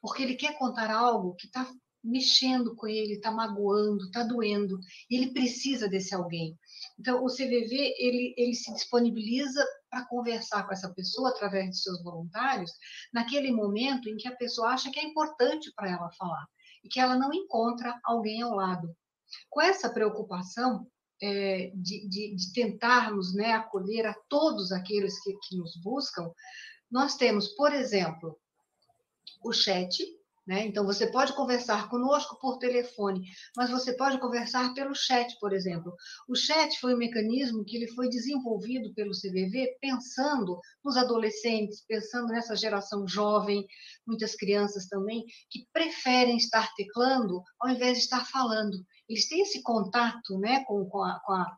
porque 0.06 0.22
ele 0.22 0.36
quer 0.36 0.56
contar 0.56 0.88
algo 0.88 1.34
que 1.34 1.46
está 1.46 1.68
mexendo 2.06 2.74
com 2.74 2.86
ele, 2.86 3.14
está 3.14 3.30
magoando, 3.30 4.04
está 4.04 4.22
doendo, 4.22 4.78
e 5.10 5.16
ele 5.16 5.32
precisa 5.32 5.88
desse 5.88 6.14
alguém. 6.14 6.56
Então, 6.98 7.24
o 7.24 7.28
CVV 7.28 7.94
ele, 7.98 8.34
ele 8.36 8.54
se 8.54 8.72
disponibiliza 8.72 9.64
para 9.90 10.06
conversar 10.06 10.64
com 10.66 10.72
essa 10.72 10.92
pessoa 10.92 11.30
através 11.30 11.70
de 11.70 11.82
seus 11.82 12.02
voluntários, 12.02 12.72
naquele 13.12 13.50
momento 13.50 14.08
em 14.08 14.16
que 14.16 14.28
a 14.28 14.36
pessoa 14.36 14.68
acha 14.68 14.90
que 14.90 15.00
é 15.00 15.04
importante 15.04 15.72
para 15.74 15.90
ela 15.90 16.10
falar 16.12 16.46
e 16.84 16.88
que 16.88 17.00
ela 17.00 17.16
não 17.16 17.32
encontra 17.32 17.98
alguém 18.04 18.42
ao 18.42 18.54
lado. 18.54 18.94
Com 19.50 19.60
essa 19.60 19.90
preocupação 19.90 20.86
é, 21.20 21.72
de, 21.74 22.08
de, 22.08 22.36
de, 22.36 22.52
tentarmos 22.52 23.34
né, 23.34 23.52
acolher 23.52 24.06
a 24.06 24.14
todos 24.28 24.70
aqueles 24.70 25.20
que, 25.22 25.36
que 25.48 25.56
nos 25.56 25.76
buscam, 25.80 26.30
nós 26.90 27.16
temos, 27.16 27.48
por 27.48 27.72
exemplo, 27.72 28.38
o 29.42 29.52
chat, 29.52 30.04
né? 30.46 30.64
Então, 30.64 30.84
você 30.84 31.06
pode 31.08 31.32
conversar 31.32 31.88
conosco 31.88 32.38
por 32.40 32.58
telefone, 32.58 33.26
mas 33.56 33.68
você 33.68 33.94
pode 33.94 34.18
conversar 34.20 34.72
pelo 34.74 34.94
chat, 34.94 35.36
por 35.40 35.52
exemplo. 35.52 35.92
O 36.28 36.36
chat 36.36 36.78
foi 36.78 36.94
um 36.94 36.98
mecanismo 36.98 37.64
que 37.64 37.76
ele 37.76 37.88
foi 37.88 38.08
desenvolvido 38.08 38.94
pelo 38.94 39.10
CVV 39.10 39.76
pensando 39.80 40.60
nos 40.84 40.96
adolescentes, 40.96 41.84
pensando 41.86 42.28
nessa 42.28 42.54
geração 42.54 43.08
jovem, 43.08 43.66
muitas 44.06 44.36
crianças 44.36 44.86
também, 44.86 45.24
que 45.50 45.66
preferem 45.72 46.36
estar 46.36 46.72
teclando 46.76 47.42
ao 47.60 47.70
invés 47.70 47.98
de 47.98 48.04
estar 48.04 48.24
falando. 48.26 48.76
Eles 49.08 49.28
têm 49.28 49.42
esse 49.42 49.62
contato 49.62 50.38
né, 50.38 50.64
com, 50.64 50.84
com 50.88 51.02
a, 51.02 51.20
com 51.24 51.32
a 51.32 51.56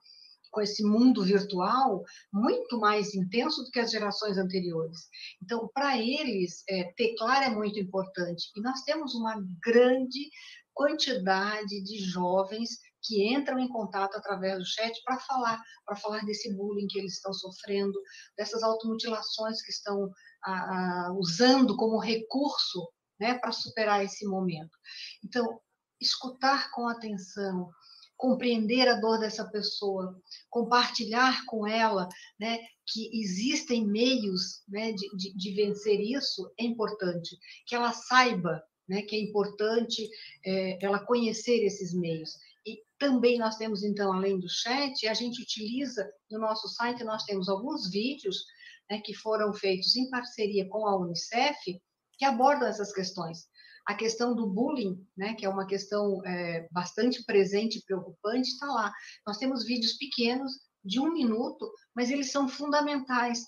com 0.58 0.62
esse 0.62 0.82
mundo 0.82 1.22
virtual 1.22 2.02
muito 2.32 2.80
mais 2.80 3.14
intenso 3.14 3.62
do 3.62 3.70
que 3.70 3.78
as 3.78 3.92
gerações 3.92 4.36
anteriores. 4.36 5.08
Então, 5.40 5.70
para 5.72 5.96
eles, 5.96 6.64
é, 6.68 6.92
teclar 6.96 7.44
é 7.44 7.50
muito 7.50 7.78
importante. 7.78 8.50
E 8.56 8.60
nós 8.60 8.82
temos 8.82 9.14
uma 9.14 9.40
grande 9.64 10.28
quantidade 10.74 11.80
de 11.84 11.98
jovens 11.98 12.70
que 13.04 13.32
entram 13.32 13.60
em 13.60 13.68
contato 13.68 14.16
através 14.16 14.58
do 14.58 14.66
chat 14.66 15.00
para 15.04 15.20
falar, 15.20 15.62
para 15.86 15.96
falar 15.96 16.24
desse 16.24 16.52
bullying 16.56 16.88
que 16.88 16.98
eles 16.98 17.14
estão 17.14 17.32
sofrendo, 17.32 17.96
dessas 18.36 18.64
automutilações 18.64 19.62
que 19.62 19.70
estão 19.70 20.10
a, 20.42 20.52
a, 20.52 21.12
usando 21.12 21.76
como 21.76 22.00
recurso 22.00 22.88
né, 23.20 23.38
para 23.38 23.52
superar 23.52 24.04
esse 24.04 24.26
momento. 24.26 24.76
Então, 25.24 25.60
escutar 26.00 26.72
com 26.72 26.88
atenção, 26.88 27.70
compreender 28.18 28.88
a 28.88 29.00
dor 29.00 29.20
dessa 29.20 29.48
pessoa, 29.48 30.20
compartilhar 30.50 31.46
com 31.46 31.66
ela 31.66 32.08
né, 32.38 32.58
que 32.84 33.08
existem 33.18 33.86
meios 33.86 34.62
né, 34.68 34.92
de, 34.92 35.16
de, 35.16 35.36
de, 35.36 35.54
vencer 35.54 36.00
isso 36.00 36.52
é 36.58 36.64
importante, 36.64 37.38
que 37.64 37.76
ela 37.76 37.92
saiba 37.92 38.60
né, 38.88 39.02
que 39.02 39.14
é 39.14 39.20
importante 39.20 40.08
é, 40.44 40.84
ela 40.84 40.98
conhecer 40.98 41.64
esses 41.64 41.94
meios. 41.94 42.30
E 42.66 42.82
também 42.98 43.38
nós 43.38 43.56
temos, 43.56 43.84
então, 43.84 44.12
além 44.12 44.40
do 44.40 44.48
chat, 44.48 45.06
a 45.06 45.14
gente 45.14 45.40
utiliza 45.40 46.10
no 46.28 46.40
nosso 46.40 46.66
site, 46.68 47.04
nós 47.04 47.22
temos 47.24 47.48
alguns 47.48 47.88
vídeos 47.88 48.44
né, 48.90 49.00
que 49.00 49.14
foram 49.14 49.54
feitos 49.54 49.94
em 49.94 50.10
parceria 50.10 50.68
com 50.68 50.86
a 50.86 50.98
Unicef, 50.98 51.80
que 52.18 52.24
abordam 52.24 52.66
essas 52.66 52.92
questões 52.92 53.46
a 53.88 53.94
questão 53.94 54.34
do 54.34 54.46
bullying, 54.46 55.02
né, 55.16 55.32
que 55.32 55.46
é 55.46 55.48
uma 55.48 55.66
questão 55.66 56.22
é, 56.26 56.68
bastante 56.70 57.24
presente 57.24 57.78
e 57.78 57.84
preocupante, 57.84 58.50
está 58.50 58.66
lá. 58.66 58.92
Nós 59.26 59.38
temos 59.38 59.64
vídeos 59.64 59.94
pequenos, 59.94 60.52
de 60.84 61.00
um 61.00 61.10
minuto, 61.10 61.72
mas 61.96 62.10
eles 62.10 62.30
são 62.30 62.46
fundamentais 62.46 63.42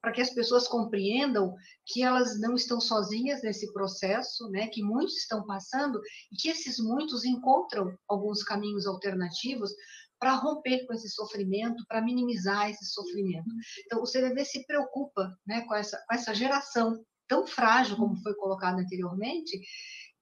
para 0.00 0.12
que 0.12 0.20
as 0.20 0.30
pessoas 0.30 0.68
compreendam 0.68 1.54
que 1.86 2.02
elas 2.02 2.38
não 2.38 2.54
estão 2.54 2.78
sozinhas 2.78 3.42
nesse 3.42 3.72
processo, 3.72 4.48
né, 4.50 4.66
que 4.68 4.82
muitos 4.82 5.16
estão 5.16 5.44
passando 5.46 5.98
e 6.30 6.36
que 6.36 6.50
esses 6.50 6.78
muitos 6.78 7.24
encontram 7.24 7.96
alguns 8.06 8.42
caminhos 8.42 8.86
alternativos 8.86 9.72
para 10.18 10.34
romper 10.34 10.86
com 10.86 10.92
esse 10.92 11.08
sofrimento, 11.08 11.82
para 11.88 12.02
minimizar 12.02 12.70
esse 12.70 12.84
sofrimento. 12.84 13.48
Então, 13.86 14.02
o 14.02 14.04
CVV 14.04 14.44
se 14.44 14.66
preocupa 14.66 15.34
né, 15.46 15.62
com, 15.62 15.74
essa, 15.74 15.98
com 16.06 16.14
essa 16.14 16.34
geração 16.34 17.02
tão 17.28 17.46
frágil 17.46 17.96
como 17.96 18.16
foi 18.22 18.34
colocado 18.34 18.78
anteriormente 18.78 19.60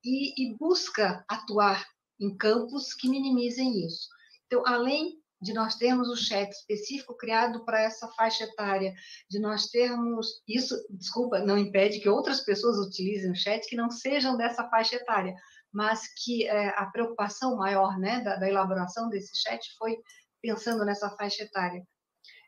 e, 0.04 0.42
e 0.42 0.56
busca 0.56 1.24
atuar 1.28 1.84
em 2.20 2.36
campos 2.36 2.92
que 2.94 3.08
minimizem 3.08 3.84
isso. 3.84 4.08
Então, 4.46 4.62
além 4.66 5.18
de 5.40 5.52
nós 5.52 5.76
termos 5.76 6.08
o 6.08 6.16
chat 6.16 6.50
específico 6.50 7.16
criado 7.16 7.64
para 7.64 7.82
essa 7.82 8.08
faixa 8.08 8.44
etária, 8.44 8.94
de 9.28 9.38
nós 9.38 9.66
termos 9.66 10.42
isso, 10.48 10.74
desculpa, 10.90 11.40
não 11.40 11.58
impede 11.58 12.00
que 12.00 12.08
outras 12.08 12.40
pessoas 12.40 12.78
utilizem 12.78 13.30
o 13.30 13.36
chat 13.36 13.66
que 13.68 13.76
não 13.76 13.90
sejam 13.90 14.36
dessa 14.36 14.68
faixa 14.70 14.96
etária, 14.96 15.34
mas 15.72 16.02
que 16.22 16.46
é, 16.46 16.68
a 16.78 16.86
preocupação 16.86 17.56
maior, 17.56 17.98
né, 17.98 18.20
da, 18.20 18.36
da, 18.36 18.48
elaboração 18.48 19.08
desse 19.08 19.36
chat 19.36 19.60
foi 19.76 19.98
pensando 20.40 20.84
nessa 20.84 21.10
faixa 21.10 21.42
etária 21.42 21.84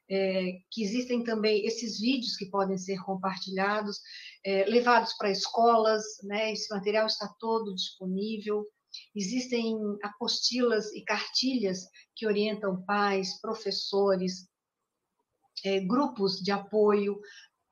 é, 0.09 0.59
que 0.71 0.83
existem 0.83 1.25
também 1.25 1.67
esses 1.67 1.99
vídeos 1.99 2.37
que 2.37 2.47
podem 2.47 2.79
ser 2.79 2.99
compartilhados, 3.05 4.01
é, 4.45 4.65
levados 4.65 5.13
para 5.15 5.31
escolas, 5.31 6.05
né? 6.23 6.53
esse 6.53 6.73
material 6.73 7.07
está 7.07 7.29
todo 7.39 7.75
disponível. 7.75 8.65
Existem 9.15 9.77
apostilas 10.03 10.93
e 10.95 11.03
cartilhas 11.03 11.87
que 12.15 12.27
orientam 12.27 12.83
pais, 12.85 13.41
professores, 13.41 14.49
é, 15.65 15.81
grupos 15.81 16.39
de 16.39 16.51
apoio, 16.51 17.21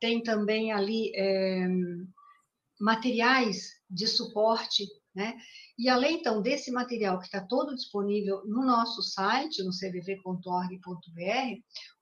tem 0.01 0.23
também 0.23 0.73
ali 0.73 1.13
é, 1.15 1.67
materiais 2.81 3.71
de 3.89 4.07
suporte 4.07 4.85
né? 5.15 5.37
E 5.79 5.89
além, 5.89 6.19
então, 6.19 6.43
desse 6.43 6.71
material 6.71 7.19
que 7.19 7.27
está 7.27 7.41
todo 7.41 7.75
disponível 7.75 8.43
no 8.47 8.65
nosso 8.65 9.03
site, 9.03 9.63
no 9.63 9.73
cvv.org.br, 9.73 10.43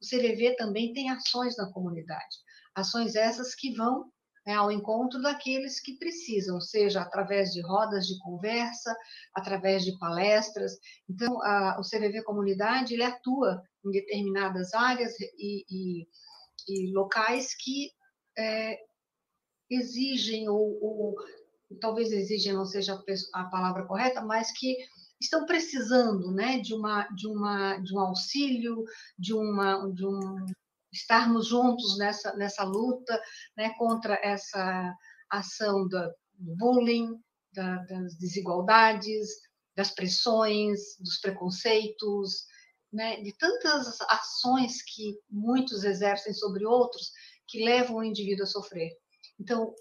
o 0.01 0.07
CVV 0.07 0.57
também 0.57 0.93
tem 0.93 1.11
ações 1.11 1.57
na 1.57 1.71
comunidade. 1.71 2.37
Ações 2.75 3.15
essas 3.15 3.55
que 3.55 3.75
vão 3.75 4.11
né, 4.47 4.55
ao 4.55 4.73
encontro 4.73 5.21
daqueles 5.21 5.81
que 5.81 5.97
precisam, 5.99 6.61
seja 6.61 7.03
através 7.03 7.53
de 7.53 7.61
rodas 7.61 8.07
de 8.07 8.19
conversa, 8.19 8.97
através 9.35 9.85
de 9.85 9.97
palestras. 9.99 10.73
Então, 11.09 11.41
a, 11.43 11.79
o 11.79 11.83
CVV 11.83 12.23
Comunidade 12.25 12.95
ele 12.95 13.05
atua 13.05 13.63
em 13.85 13.91
determinadas 13.91 14.75
áreas 14.75 15.13
e, 15.39 15.65
e, 15.71 16.09
e 16.69 16.93
locais 16.93 17.55
que 17.55 17.91
é, 18.37 18.79
exigem 19.71 20.49
ou, 20.49 20.79
ou, 20.83 21.15
talvez 21.81 22.13
exigem 22.13 22.53
não 22.53 22.65
seja 22.65 23.03
a 23.33 23.45
palavra 23.45 23.87
correta, 23.87 24.21
mas 24.21 24.53
que 24.53 24.77
estão 25.21 25.47
precisando, 25.47 26.33
né, 26.33 26.59
de 26.59 26.75
uma 26.75 27.07
de 27.09 27.27
uma 27.29 27.79
de 27.79 27.95
um 27.95 28.01
auxílio, 28.01 28.85
de 29.19 29.33
uma 29.33 29.89
de 29.93 30.07
um 30.07 30.47
estarmos 30.93 31.47
juntos 31.49 31.97
nessa, 31.97 32.35
nessa 32.37 32.65
luta 32.65 33.21
né, 33.57 33.71
contra 33.79 34.19
essa 34.23 34.95
ação 35.31 35.89
do 35.89 36.15
bullying, 36.39 37.19
da, 37.53 37.77
das 37.85 38.17
desigualdades, 38.17 39.29
das 39.75 39.91
pressões, 39.91 40.97
dos 40.99 41.19
preconceitos, 41.19 42.47
né, 42.93 43.21
de 43.23 43.33
tantas 43.39 44.01
ações 44.03 44.83
que 44.83 45.19
muitos 45.31 45.83
exercem 45.83 46.35
sobre 46.35 46.67
outros 46.67 47.11
que 47.49 47.65
levam 47.65 47.97
o 47.97 48.05
indivíduo 48.05 48.45
a 48.45 48.47
sofrer. 48.47 48.91
Então, 49.41 49.75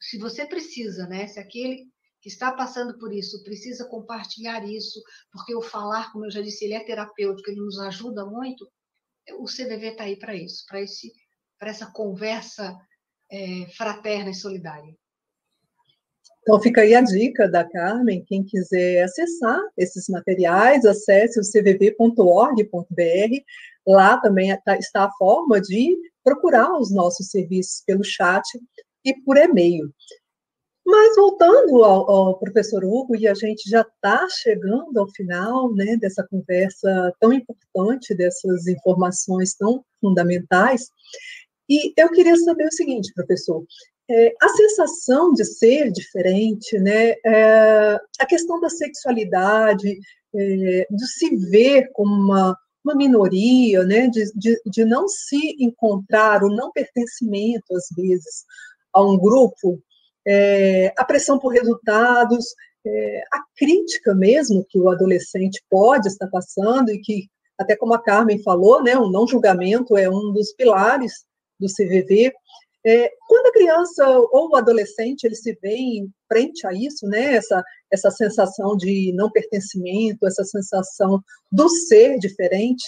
se 0.00 0.18
você 0.18 0.46
precisa, 0.46 1.06
né, 1.06 1.26
se 1.26 1.38
aquele 1.38 1.86
que 2.20 2.28
está 2.28 2.52
passando 2.52 2.98
por 2.98 3.12
isso 3.12 3.42
precisa 3.42 3.86
compartilhar 3.88 4.66
isso, 4.68 5.02
porque 5.32 5.54
o 5.54 5.62
falar, 5.62 6.12
como 6.12 6.26
eu 6.26 6.30
já 6.30 6.40
disse, 6.40 6.64
ele 6.64 6.74
é 6.74 6.84
terapêutico, 6.84 7.50
ele 7.50 7.60
nos 7.60 7.78
ajuda 7.78 8.26
muito, 8.26 8.68
o 9.38 9.44
CVV 9.44 9.88
está 9.92 10.04
aí 10.04 10.16
para 10.16 10.34
isso, 10.34 10.64
para 10.66 10.80
esse, 10.80 11.12
para 11.58 11.70
essa 11.70 11.90
conversa 11.92 12.76
é, 13.30 13.66
fraterna 13.76 14.30
e 14.30 14.34
solidária. 14.34 14.94
Então 16.42 16.60
fica 16.60 16.80
aí 16.80 16.94
a 16.94 17.02
dica 17.02 17.48
da 17.48 17.68
Carmen, 17.68 18.24
quem 18.24 18.42
quiser 18.42 19.04
acessar 19.04 19.60
esses 19.76 20.08
materiais, 20.08 20.84
acesse 20.84 21.38
o 21.38 21.44
cvv.org.br. 21.44 22.64
Lá 23.86 24.18
também 24.20 24.56
tá, 24.64 24.76
está 24.76 25.04
a 25.04 25.12
forma 25.12 25.60
de 25.60 25.96
procurar 26.24 26.78
os 26.78 26.90
nossos 26.90 27.28
serviços 27.28 27.82
pelo 27.86 28.02
chat 28.02 28.42
e 29.04 29.14
por 29.22 29.36
e-mail. 29.36 29.92
Mas 30.84 31.14
voltando 31.14 31.84
ao, 31.84 32.10
ao, 32.10 32.38
professor 32.38 32.84
Hugo, 32.84 33.14
e 33.14 33.28
a 33.28 33.34
gente 33.34 33.68
já 33.68 33.82
está 33.82 34.26
chegando 34.28 34.98
ao 34.98 35.08
final 35.10 35.72
né, 35.72 35.96
dessa 35.96 36.26
conversa 36.28 37.14
tão 37.20 37.32
importante, 37.32 38.14
dessas 38.14 38.66
informações 38.66 39.54
tão 39.54 39.84
fundamentais, 40.00 40.88
e 41.68 41.92
eu 41.96 42.10
queria 42.10 42.36
saber 42.36 42.66
o 42.66 42.72
seguinte, 42.72 43.12
professor, 43.14 43.64
é, 44.10 44.34
a 44.42 44.48
sensação 44.48 45.32
de 45.32 45.44
ser 45.44 45.92
diferente, 45.92 46.76
né, 46.80 47.14
é, 47.24 48.00
a 48.18 48.26
questão 48.26 48.60
da 48.60 48.68
sexualidade, 48.68 49.96
é, 50.34 50.86
de 50.90 51.06
se 51.06 51.36
ver 51.36 51.88
como 51.92 52.12
uma, 52.12 52.58
uma 52.84 52.96
minoria, 52.96 53.84
né, 53.84 54.08
de, 54.08 54.24
de, 54.34 54.60
de 54.66 54.84
não 54.84 55.06
se 55.06 55.56
encontrar, 55.60 56.42
o 56.42 56.48
não 56.48 56.72
pertencimento, 56.72 57.72
às 57.72 57.86
vezes, 57.96 58.44
a 58.92 59.02
um 59.02 59.18
grupo, 59.18 59.80
é, 60.26 60.92
a 60.96 61.04
pressão 61.04 61.38
por 61.38 61.52
resultados, 61.52 62.44
é, 62.86 63.22
a 63.32 63.42
crítica 63.56 64.14
mesmo 64.14 64.64
que 64.68 64.78
o 64.78 64.88
adolescente 64.88 65.62
pode 65.68 66.08
estar 66.08 66.28
passando 66.28 66.90
e 66.90 67.00
que, 67.00 67.28
até 67.58 67.76
como 67.76 67.94
a 67.94 68.02
Carmen 68.02 68.42
falou, 68.42 68.82
né, 68.82 68.96
o 68.96 69.10
não 69.10 69.26
julgamento 69.26 69.96
é 69.96 70.08
um 70.08 70.32
dos 70.32 70.52
pilares 70.54 71.24
do 71.58 71.66
CVV. 71.66 72.32
É, 72.84 73.10
quando 73.28 73.46
a 73.46 73.52
criança 73.52 74.08
ou 74.08 74.50
o 74.50 74.56
adolescente 74.56 75.24
ele 75.24 75.34
se 75.34 75.52
vê 75.60 75.74
em 75.76 76.10
frente 76.26 76.66
a 76.66 76.72
isso, 76.72 77.06
né, 77.06 77.34
essa, 77.34 77.62
essa 77.90 78.10
sensação 78.10 78.74
de 78.74 79.12
não 79.14 79.30
pertencimento, 79.30 80.26
essa 80.26 80.44
sensação 80.44 81.20
do 81.52 81.68
ser 81.68 82.18
diferente, 82.18 82.82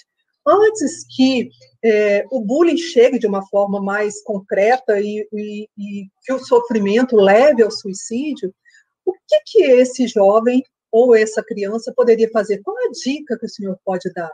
antes 0.47 1.05
que 1.15 1.51
é, 1.85 2.25
o 2.31 2.41
bullying 2.41 2.77
chegue 2.77 3.19
de 3.19 3.27
uma 3.27 3.47
forma 3.47 3.81
mais 3.81 4.23
concreta 4.23 5.01
e, 5.01 5.27
e, 5.33 5.69
e, 5.79 6.09
que 6.23 6.33
o 6.33 6.39
sofrimento 6.39 7.17
leve 7.17 7.63
ao 7.63 7.71
suicídio, 7.71 8.53
o 9.05 9.13
que, 9.13 9.41
que 9.47 9.63
esse 9.63 10.07
jovem 10.07 10.63
ou 10.91 11.15
essa 11.15 11.43
criança 11.43 11.93
poderia 11.97 12.31
fazer? 12.31 12.61
Qual 12.63 12.77
a 12.77 12.91
dica 12.91 13.39
que 13.39 13.47
o 13.47 13.49
senhor 13.49 13.79
pode 13.85 14.13
dar? 14.13 14.31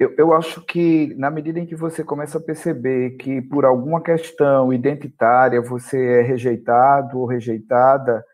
Eu, 0.00 0.14
eu 0.16 0.32
acho 0.32 0.62
que, 0.62 1.14
na 1.16 1.30
medida 1.30 1.60
em 1.60 1.66
que 1.66 1.76
você 1.76 2.02
começa 2.02 2.38
a 2.38 2.42
perceber 2.42 3.18
que, 3.18 3.42
por 3.42 3.66
alguma 3.66 4.02
questão 4.02 4.72
identitária, 4.72 5.60
você 5.60 6.20
é 6.20 6.22
rejeitado 6.22 7.18
ou 7.18 7.26
rejeitada, 7.26 8.24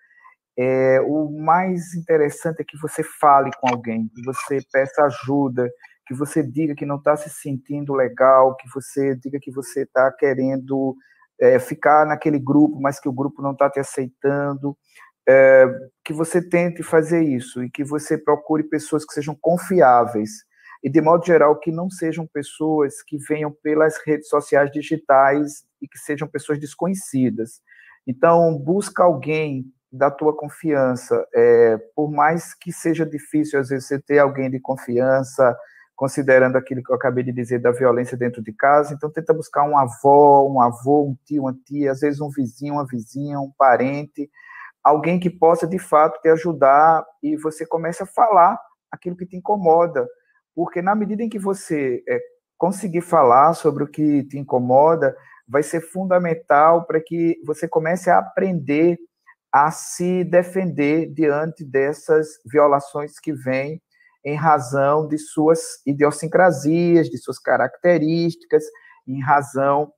é, 0.57 1.01
o 1.01 1.29
mais 1.29 1.93
interessante 1.95 2.61
é 2.61 2.65
que 2.65 2.79
você 2.79 3.03
fale 3.03 3.51
com 3.61 3.69
alguém, 3.69 4.09
que 4.15 4.23
você 4.23 4.61
peça 4.73 5.03
ajuda, 5.03 5.69
que 6.07 6.15
você 6.15 6.43
diga 6.43 6.75
que 6.75 6.87
não 6.87 6.97
está 6.97 7.17
se 7.17 7.29
sentindo 7.29 7.93
legal, 7.93 8.55
que 8.57 8.69
você 8.73 9.15
diga 9.17 9.39
que 9.41 9.51
você 9.51 9.83
está 9.83 10.11
querendo 10.13 10.97
é, 11.39 11.59
ficar 11.59 12.07
naquele 12.07 12.39
grupo, 12.39 12.81
mas 12.81 13.01
que 13.01 13.09
o 13.09 13.13
grupo 13.13 13.43
não 13.43 13.53
está 13.53 13.69
te 13.69 13.81
aceitando, 13.81 14.77
é, 15.29 15.67
que 16.05 16.13
você 16.13 16.41
tente 16.41 16.83
fazer 16.83 17.23
isso 17.23 17.63
e 17.65 17.71
que 17.71 17.83
você 17.83 18.17
procure 18.17 18.63
pessoas 18.63 19.05
que 19.05 19.13
sejam 19.13 19.37
confiáveis. 19.41 20.45
E, 20.85 20.89
de 20.89 21.01
modo 21.01 21.27
geral, 21.27 21.59
que 21.59 21.73
não 21.73 21.91
sejam 21.91 22.27
pessoas 22.27 23.03
que 23.03 23.19
venham 23.19 23.51
pelas 23.51 23.97
redes 24.07 24.29
sociais 24.29 24.71
digitais 24.71 25.65
e 25.83 25.89
que 25.89 25.99
sejam 25.99 26.29
pessoas 26.29 26.61
desconhecidas. 26.61 27.61
Então, 28.07 28.57
busca 28.57 29.03
alguém 29.03 29.65
da 29.91 30.11
tua 30.11 30.37
confiança, 30.37 31.27
é, 31.35 31.79
por 31.95 32.11
mais 32.11 32.55
que 32.55 32.71
seja 32.71 33.05
difícil, 33.05 33.59
às 33.59 33.71
vezes, 33.71 33.89
você 33.89 33.99
ter 34.01 34.19
alguém 34.19 34.51
de 34.51 34.61
confiança, 34.61 35.57
considerando 35.97 36.57
aquilo 36.57 36.83
que 36.83 36.93
eu 36.93 36.95
acabei 36.95 37.25
de 37.25 37.33
dizer 37.33 37.59
da 37.59 37.73
violência 37.73 38.17
dentro 38.17 38.43
de 38.43 38.53
casa. 38.53 38.93
Então, 38.93 39.11
tenta 39.11 39.33
buscar 39.33 39.65
uma 39.65 39.83
avó, 39.83 40.47
um 40.47 40.61
avô, 40.61 41.07
um 41.07 41.17
tio, 41.25 41.45
uma 41.45 41.57
tia, 41.65 41.91
às 41.91 42.01
vezes 42.01 42.21
um 42.21 42.29
vizinho, 42.29 42.75
uma 42.75 42.87
vizinha, 42.87 43.41
um 43.41 43.51
parente, 43.57 44.31
alguém 44.85 45.19
que 45.19 45.31
possa 45.31 45.67
de 45.67 45.79
fato 45.79 46.21
te 46.21 46.29
ajudar 46.29 47.05
e 47.23 47.37
você 47.37 47.67
comece 47.67 48.03
a 48.03 48.07
falar 48.07 48.61
aquilo 48.93 49.17
que 49.17 49.27
te 49.27 49.37
incomoda. 49.37 50.07
Porque 50.55 50.83
na 50.83 50.95
medida 50.95 51.23
em 51.23 51.29
que 51.29 51.39
você 51.39 52.05
é, 52.07 52.21
conseguir 52.59 53.01
falar 53.01 53.55
sobre 53.55 53.83
o 53.83 53.89
que 53.89 54.23
te 54.25 54.39
incomoda, 54.39 55.17
vai 55.49 55.63
ser 55.63 55.81
fundamental 55.81 56.85
para 56.85 57.01
que 57.01 57.41
você 57.45 57.67
comece 57.67 58.11
a 58.11 58.19
aprender 58.19 58.99
a 59.51 59.71
se 59.71 60.25
defender 60.25 61.07
diante 61.13 61.65
dessas 61.65 62.29
violações 62.45 63.19
que 63.19 63.33
vêm 63.33 63.81
em 64.27 64.35
razão 64.35 65.07
de 65.07 65.17
suas 65.19 65.61
idiosincrasias, 65.87 67.09
de 67.09 67.17
suas 67.17 67.39
características, 67.39 68.65
em 69.07 69.23
razão 69.23 69.93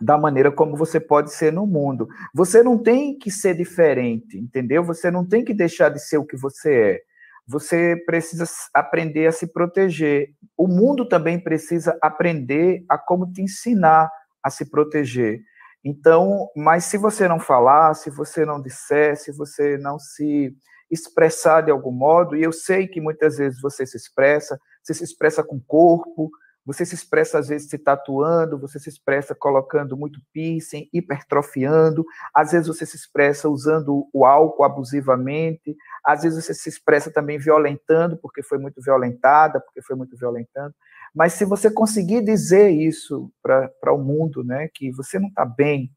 da 0.00 0.16
maneira 0.16 0.50
como 0.50 0.74
você 0.74 0.98
pode 0.98 1.30
ser 1.30 1.52
no 1.52 1.66
mundo. 1.66 2.08
Você 2.34 2.62
não 2.62 2.82
tem 2.82 3.18
que 3.18 3.30
ser 3.30 3.54
diferente, 3.54 4.38
entendeu? 4.38 4.82
Você 4.82 5.10
não 5.10 5.28
tem 5.28 5.44
que 5.44 5.52
deixar 5.52 5.90
de 5.90 5.98
ser 5.98 6.16
o 6.16 6.24
que 6.24 6.38
você 6.38 6.74
é. 6.74 7.00
Você 7.46 8.02
precisa 8.06 8.48
aprender 8.72 9.26
a 9.26 9.32
se 9.32 9.46
proteger. 9.52 10.30
O 10.56 10.66
mundo 10.66 11.06
também 11.06 11.38
precisa 11.38 11.98
aprender 12.00 12.82
a 12.88 12.96
como 12.96 13.30
te 13.30 13.42
ensinar 13.42 14.10
a 14.42 14.48
se 14.48 14.70
proteger. 14.70 15.38
Então, 15.84 16.48
mas 16.56 16.84
se 16.84 16.96
você 16.96 17.28
não 17.28 17.38
falar, 17.38 17.92
se 17.92 18.08
você 18.08 18.46
não 18.46 18.62
disser, 18.62 19.18
se 19.18 19.36
você 19.36 19.76
não 19.76 19.98
se 19.98 20.56
expressar 20.90 21.62
de 21.62 21.70
algum 21.70 21.92
modo, 21.92 22.36
e 22.36 22.42
eu 22.42 22.52
sei 22.52 22.88
que 22.88 23.00
muitas 23.00 23.36
vezes 23.36 23.60
você 23.60 23.86
se 23.86 23.96
expressa, 23.96 24.58
você 24.82 24.94
se 24.94 25.04
expressa 25.04 25.42
com 25.42 25.56
o 25.56 25.64
corpo, 25.64 26.30
você 26.64 26.84
se 26.84 26.94
expressa 26.94 27.38
às 27.38 27.48
vezes 27.48 27.70
se 27.70 27.78
tatuando, 27.78 28.58
você 28.58 28.78
se 28.78 28.88
expressa 28.88 29.34
colocando 29.34 29.96
muito 29.96 30.20
piercing, 30.32 30.88
hipertrofiando, 30.92 32.04
às 32.34 32.52
vezes 32.52 32.68
você 32.68 32.84
se 32.84 32.96
expressa 32.96 33.48
usando 33.48 34.08
o 34.12 34.24
álcool 34.24 34.64
abusivamente, 34.64 35.74
às 36.04 36.22
vezes 36.22 36.44
você 36.44 36.54
se 36.54 36.68
expressa 36.68 37.10
também 37.10 37.38
violentando, 37.38 38.16
porque 38.18 38.42
foi 38.42 38.58
muito 38.58 38.80
violentada, 38.82 39.60
porque 39.60 39.80
foi 39.82 39.96
muito 39.96 40.16
violentando. 40.16 40.74
Mas 41.14 41.32
se 41.32 41.44
você 41.44 41.70
conseguir 41.70 42.22
dizer 42.22 42.70
isso 42.70 43.32
para 43.42 43.92
o 43.92 43.98
mundo, 43.98 44.44
né, 44.44 44.68
que 44.72 44.92
você 44.92 45.18
não 45.18 45.28
está 45.28 45.44
bem, 45.44 45.90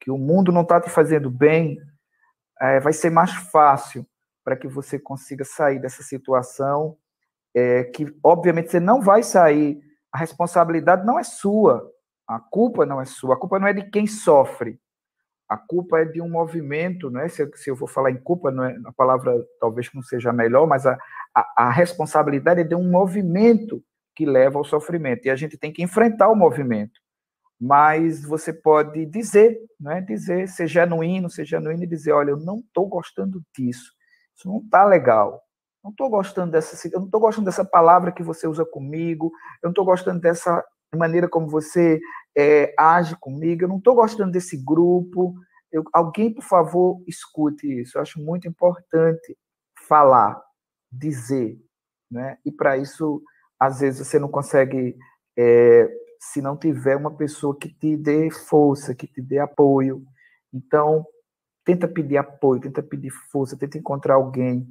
que 0.00 0.10
o 0.10 0.18
mundo 0.18 0.52
não 0.52 0.62
está 0.62 0.80
te 0.80 0.90
fazendo 0.90 1.30
bem, 1.30 1.76
é, 2.60 2.78
vai 2.78 2.92
ser 2.92 3.10
mais 3.10 3.32
fácil 3.32 4.06
para 4.48 4.56
que 4.56 4.66
você 4.66 4.98
consiga 4.98 5.44
sair 5.44 5.78
dessa 5.78 6.02
situação, 6.02 6.96
é, 7.54 7.84
que 7.84 8.06
obviamente 8.24 8.70
você 8.70 8.80
não 8.80 9.02
vai 9.02 9.22
sair, 9.22 9.78
a 10.10 10.16
responsabilidade 10.16 11.04
não 11.04 11.18
é 11.18 11.22
sua, 11.22 11.86
a 12.26 12.40
culpa 12.40 12.86
não 12.86 12.98
é 12.98 13.04
sua, 13.04 13.34
a 13.34 13.36
culpa 13.36 13.58
não 13.58 13.68
é 13.68 13.74
de 13.74 13.90
quem 13.90 14.06
sofre, 14.06 14.80
a 15.46 15.58
culpa 15.58 15.98
é 15.98 16.06
de 16.06 16.22
um 16.22 16.30
movimento, 16.30 17.10
não 17.10 17.20
é? 17.20 17.28
Se, 17.28 17.46
se 17.56 17.68
eu 17.68 17.76
vou 17.76 17.86
falar 17.86 18.10
em 18.10 18.16
culpa, 18.16 18.50
não 18.50 18.64
é, 18.64 18.74
a 18.86 18.92
palavra 18.92 19.34
talvez 19.60 19.90
não 19.92 20.00
seja 20.02 20.32
melhor, 20.32 20.66
mas 20.66 20.86
a, 20.86 20.96
a, 21.34 21.64
a 21.66 21.70
responsabilidade 21.70 22.62
é 22.62 22.64
de 22.64 22.74
um 22.74 22.90
movimento 22.90 23.84
que 24.16 24.24
leva 24.24 24.56
ao 24.56 24.64
sofrimento, 24.64 25.26
e 25.26 25.30
a 25.30 25.36
gente 25.36 25.58
tem 25.58 25.70
que 25.70 25.82
enfrentar 25.82 26.30
o 26.30 26.34
movimento. 26.34 26.98
mas 27.60 28.24
você 28.24 28.50
pode 28.50 29.04
dizer, 29.04 29.58
né? 29.78 30.00
dizer, 30.00 30.48
ser 30.48 30.66
genuíno, 30.66 31.28
ser 31.28 31.44
genuíno 31.44 31.84
e 31.84 31.86
dizer, 31.86 32.12
olha, 32.12 32.30
eu 32.30 32.38
não 32.38 32.60
estou 32.60 32.88
gostando 32.88 33.42
disso, 33.54 33.97
isso 34.38 34.48
não 34.48 34.58
está 34.58 34.84
legal, 34.84 35.42
não 35.82 35.90
estou 35.90 36.08
gostando 36.08 36.52
dessa, 36.52 36.88
eu 36.88 37.00
não 37.00 37.06
estou 37.06 37.20
gostando 37.20 37.46
dessa 37.46 37.64
palavra 37.64 38.12
que 38.12 38.22
você 38.22 38.46
usa 38.46 38.64
comigo, 38.64 39.32
eu 39.60 39.66
não 39.66 39.72
estou 39.72 39.84
gostando 39.84 40.20
dessa 40.20 40.64
maneira 40.94 41.28
como 41.28 41.48
você 41.48 42.00
é, 42.36 42.72
age 42.78 43.16
comigo, 43.16 43.64
eu 43.64 43.68
não 43.68 43.78
estou 43.78 43.96
gostando 43.96 44.30
desse 44.30 44.56
grupo, 44.56 45.34
eu, 45.72 45.82
alguém, 45.92 46.32
por 46.32 46.44
favor, 46.44 47.02
escute 47.06 47.80
isso, 47.80 47.98
eu 47.98 48.02
acho 48.02 48.20
muito 48.20 48.46
importante 48.46 49.36
falar, 49.88 50.40
dizer, 50.90 51.58
né? 52.10 52.38
e 52.44 52.52
para 52.52 52.78
isso, 52.78 53.20
às 53.58 53.80
vezes, 53.80 54.06
você 54.06 54.18
não 54.20 54.28
consegue 54.28 54.96
é, 55.36 55.90
se 56.20 56.40
não 56.40 56.56
tiver 56.56 56.96
uma 56.96 57.14
pessoa 57.16 57.56
que 57.58 57.68
te 57.68 57.96
dê 57.96 58.30
força, 58.30 58.94
que 58.94 59.06
te 59.06 59.20
dê 59.20 59.38
apoio. 59.38 60.02
Então, 60.52 61.04
tenta 61.68 61.86
pedir 61.86 62.16
apoio, 62.16 62.62
tenta 62.62 62.82
pedir 62.82 63.10
força, 63.10 63.54
tenta 63.54 63.76
encontrar 63.76 64.14
alguém. 64.14 64.66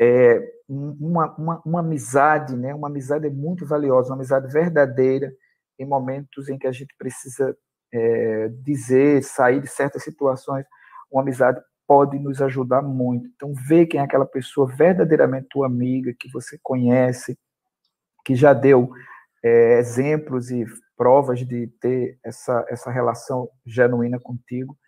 É, 0.00 0.40
uma, 0.68 1.34
uma, 1.34 1.62
uma 1.66 1.80
amizade, 1.80 2.56
né? 2.56 2.72
Uma 2.72 2.86
amizade 2.86 3.26
é 3.26 3.30
muito 3.30 3.66
valiosa, 3.66 4.10
uma 4.10 4.14
amizade 4.14 4.46
verdadeira 4.52 5.34
em 5.76 5.84
momentos 5.84 6.48
em 6.48 6.56
que 6.56 6.68
a 6.68 6.70
gente 6.70 6.94
precisa 6.96 7.56
é, 7.92 8.48
dizer, 8.62 9.24
sair 9.24 9.60
de 9.60 9.66
certas 9.66 10.04
situações. 10.04 10.64
Uma 11.10 11.22
amizade 11.22 11.60
pode 11.88 12.16
nos 12.20 12.40
ajudar 12.40 12.82
muito. 12.82 13.28
Então, 13.34 13.52
vê 13.52 13.84
quem 13.84 13.98
é 13.98 14.04
aquela 14.04 14.26
pessoa 14.26 14.68
verdadeiramente 14.68 15.48
tua 15.50 15.66
amiga, 15.66 16.14
que 16.16 16.30
você 16.30 16.56
conhece, 16.62 17.36
que 18.24 18.36
já 18.36 18.52
deu 18.52 18.92
é, 19.42 19.80
exemplos 19.80 20.52
e 20.52 20.64
provas 20.96 21.40
de 21.44 21.66
ter 21.80 22.16
essa, 22.22 22.64
essa 22.68 22.92
relação 22.92 23.50
genuína 23.66 24.20
contigo. 24.20 24.78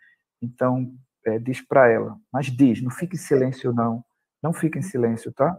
Então, 0.41 0.95
é, 1.27 1.39
diz 1.39 1.61
para 1.61 1.89
ela, 1.89 2.17
mas 2.33 2.47
diz, 2.47 2.83
não 2.83 2.91
fique 2.91 3.17
em 3.17 3.19
silêncio, 3.19 3.73
não. 3.73 4.05
Não 4.43 4.53
fique 4.53 4.79
em 4.79 4.83
silêncio, 4.83 5.33
tá? 5.33 5.57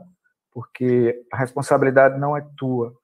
Porque 0.51 1.24
a 1.32 1.38
responsabilidade 1.38 2.20
não 2.20 2.36
é 2.36 2.45
tua. 2.57 2.95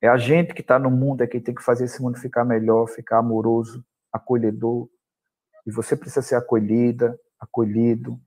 É 0.00 0.08
a 0.08 0.16
gente 0.16 0.54
que 0.54 0.60
está 0.60 0.78
no 0.78 0.90
mundo, 0.90 1.22
é 1.22 1.26
quem 1.26 1.40
tem 1.40 1.54
que 1.54 1.62
fazer 1.62 1.84
esse 1.84 2.00
mundo 2.00 2.18
ficar 2.18 2.44
melhor, 2.44 2.86
ficar 2.86 3.18
amoroso, 3.18 3.84
acolhedor. 4.12 4.88
E 5.66 5.70
você 5.70 5.96
precisa 5.96 6.22
ser 6.22 6.36
acolhida, 6.36 7.18
acolhido. 7.40 8.20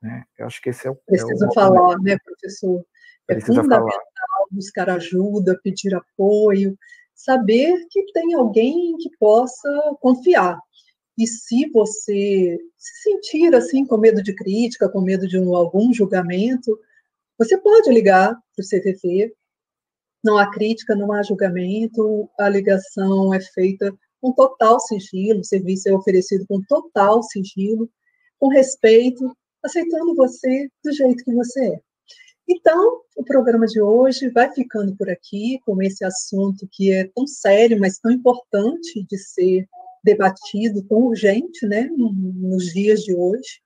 Né? 0.00 0.24
Eu 0.38 0.46
acho 0.46 0.60
que 0.62 0.70
esse 0.70 0.86
é 0.86 0.90
o. 0.90 0.94
Precisa 0.94 1.46
é 1.46 1.48
o 1.48 1.52
falar, 1.52 1.96
né, 1.98 2.16
professor? 2.24 2.84
É 3.28 3.34
precisa 3.34 3.62
fundamental 3.62 3.88
falar. 3.88 4.46
buscar 4.50 4.90
ajuda, 4.90 5.58
pedir 5.64 5.94
apoio, 5.94 6.78
saber 7.14 7.86
que 7.90 8.12
tem 8.12 8.34
alguém 8.34 8.96
que 8.98 9.10
possa 9.18 9.68
confiar. 10.00 10.60
E 11.18 11.26
se 11.26 11.68
você 11.70 12.58
se 12.76 13.02
sentir 13.02 13.54
assim 13.54 13.86
com 13.86 13.96
medo 13.96 14.22
de 14.22 14.34
crítica, 14.34 14.88
com 14.88 15.00
medo 15.00 15.26
de 15.26 15.38
um, 15.38 15.56
algum 15.56 15.92
julgamento, 15.92 16.78
você 17.38 17.56
pode 17.56 17.90
ligar 17.90 18.34
para 18.34 18.62
o 18.62 18.66
CVV. 18.66 19.34
Não 20.22 20.36
há 20.36 20.50
crítica, 20.50 20.94
não 20.94 21.12
há 21.12 21.22
julgamento, 21.22 22.28
a 22.38 22.48
ligação 22.48 23.32
é 23.32 23.40
feita 23.40 23.96
com 24.20 24.32
total 24.32 24.80
sigilo, 24.80 25.40
o 25.40 25.44
serviço 25.44 25.88
é 25.88 25.92
oferecido 25.92 26.44
com 26.48 26.60
total 26.62 27.22
sigilo, 27.22 27.88
com 28.38 28.48
respeito, 28.48 29.36
aceitando 29.62 30.14
você 30.14 30.68
do 30.84 30.92
jeito 30.92 31.24
que 31.24 31.32
você 31.32 31.74
é. 31.74 31.80
Então, 32.48 33.00
o 33.16 33.24
programa 33.24 33.66
de 33.66 33.80
hoje 33.80 34.28
vai 34.30 34.52
ficando 34.52 34.96
por 34.96 35.10
aqui, 35.10 35.60
com 35.64 35.80
esse 35.82 36.04
assunto 36.04 36.68
que 36.70 36.92
é 36.92 37.08
tão 37.14 37.26
sério, 37.26 37.78
mas 37.78 37.98
tão 37.98 38.10
importante 38.12 39.04
de 39.08 39.18
ser 39.18 39.66
debatido, 40.06 40.82
tão 40.84 40.98
urgente, 40.98 41.66
né, 41.66 41.90
nos 41.92 42.72
dias 42.72 43.00
de 43.00 43.14
hoje. 43.14 43.60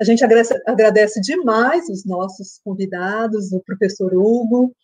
A 0.00 0.04
gente 0.04 0.22
agradece, 0.24 0.60
agradece 0.66 1.20
demais 1.20 1.88
os 1.88 2.04
nossos 2.04 2.60
convidados, 2.64 3.52
o 3.52 3.60
professor 3.60 4.12
Hugo, 4.14 4.74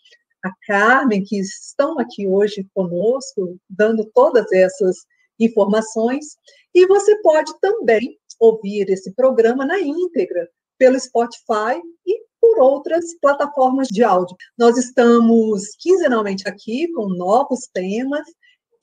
a 0.45 0.51
Carmen, 0.67 1.23
que 1.23 1.39
estão 1.39 1.99
aqui 1.99 2.27
hoje 2.27 2.67
conosco, 2.75 3.59
dando 3.69 4.09
todas 4.15 4.51
essas 4.53 4.97
informações. 5.39 6.37
E 6.75 6.87
você 6.87 7.21
pode 7.23 7.53
também 7.61 8.19
ouvir 8.39 8.89
esse 8.91 9.13
programa 9.13 9.65
na 9.65 9.81
íntegra 9.81 10.49
pelo 10.79 10.99
Spotify 10.99 11.81
e 12.07 12.25
por 12.41 12.61
outras 12.61 13.05
plataformas 13.21 13.89
de 13.89 14.05
áudio. 14.05 14.37
Nós 14.59 14.77
estamos 14.77 15.75
quinzenalmente 15.79 16.47
aqui 16.49 16.89
com 16.93 17.09
novos 17.09 17.69
temas. 17.73 18.27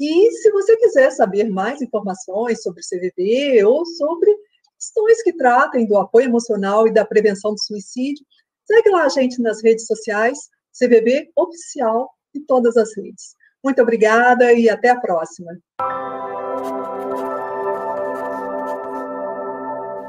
E 0.02 0.32
se 0.32 0.52
você 0.52 0.76
quiser 0.78 1.12
saber 1.12 1.50
mais 1.50 1.80
informações 1.82 2.64
sobre 2.64 2.82
CVV 2.82 3.64
ou 3.66 3.86
sobre 3.86 4.36
questões 4.78 5.22
que 5.22 5.34
tratem 5.34 5.86
do 5.86 5.96
apoio 5.98 6.26
emocional 6.26 6.88
e 6.88 6.94
da 6.94 7.06
prevenção 7.06 7.52
do 7.52 7.60
suicídio, 7.60 8.26
segue 8.66 8.90
lá 8.90 9.06
a 9.06 9.10
gente 9.10 9.40
nas 9.40 9.64
redes 9.64 9.86
sociais, 9.86 10.40
CVV 10.74 11.30
Oficial 11.38 12.10
em 12.36 12.44
todas 12.44 12.76
as 12.78 12.90
redes. 12.98 13.36
Muito 13.64 13.80
obrigada 13.80 14.52
e 14.52 14.68
até 14.68 14.90
a 14.90 15.00
próxima. 15.00 15.52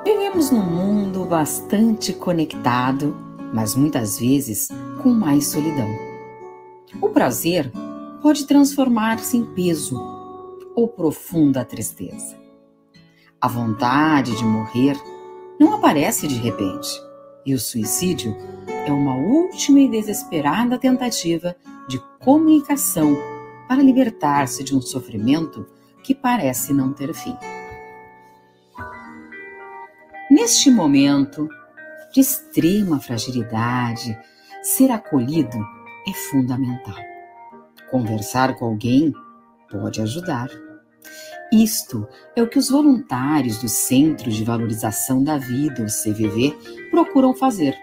Vivemos 0.05 0.51
num 0.51 0.65
mundo 0.65 1.27
bastante 1.27 2.15
conectado 2.15 3.15
mas 3.53 3.75
muitas 3.75 4.19
vezes 4.19 4.69
com 5.03 5.11
mais 5.11 5.49
solidão. 5.49 5.89
O 7.01 7.11
prazer 7.11 7.71
pode 8.23 8.47
transformar-se 8.47 9.37
em 9.37 9.45
peso 9.45 10.01
ou 10.75 10.89
profunda 10.89 11.65
tristeza. 11.65 12.39
A 13.41 13.49
vontade 13.49 14.37
de 14.37 14.45
morrer 14.45 14.97
não 15.59 15.75
aparece 15.75 16.29
de 16.29 16.37
repente, 16.37 16.89
e 17.45 17.53
o 17.53 17.59
suicídio 17.59 18.37
é 18.87 18.93
uma 18.93 19.17
última 19.17 19.81
e 19.81 19.89
desesperada 19.89 20.79
tentativa 20.79 21.57
de 21.89 21.99
comunicação 22.21 23.17
para 23.69 23.83
libertar-se 23.83 24.63
de 24.63 24.77
um 24.77 24.81
sofrimento 24.81 25.67
que 26.05 26.15
parece 26.15 26.73
não 26.73 26.93
ter 26.93 27.13
fim. 27.13 27.37
Neste 30.31 30.71
momento, 30.71 31.49
de 32.13 32.21
extrema 32.21 33.01
fragilidade, 33.01 34.17
ser 34.63 34.91
acolhido 34.91 35.59
é 36.07 36.13
fundamental. 36.13 37.12
Conversar 37.93 38.57
com 38.57 38.65
alguém 38.65 39.13
pode 39.71 40.01
ajudar. 40.01 40.49
Isto 41.53 42.09
é 42.35 42.43
o 42.43 42.49
que 42.49 42.59
os 42.59 42.71
voluntários 42.71 43.59
do 43.59 43.69
Centro 43.69 44.31
de 44.31 44.43
Valorização 44.43 45.23
da 45.23 45.37
Vida, 45.37 45.83
o 45.83 45.87
CVV, 45.87 46.57
procuram 46.91 47.35
fazer: 47.35 47.77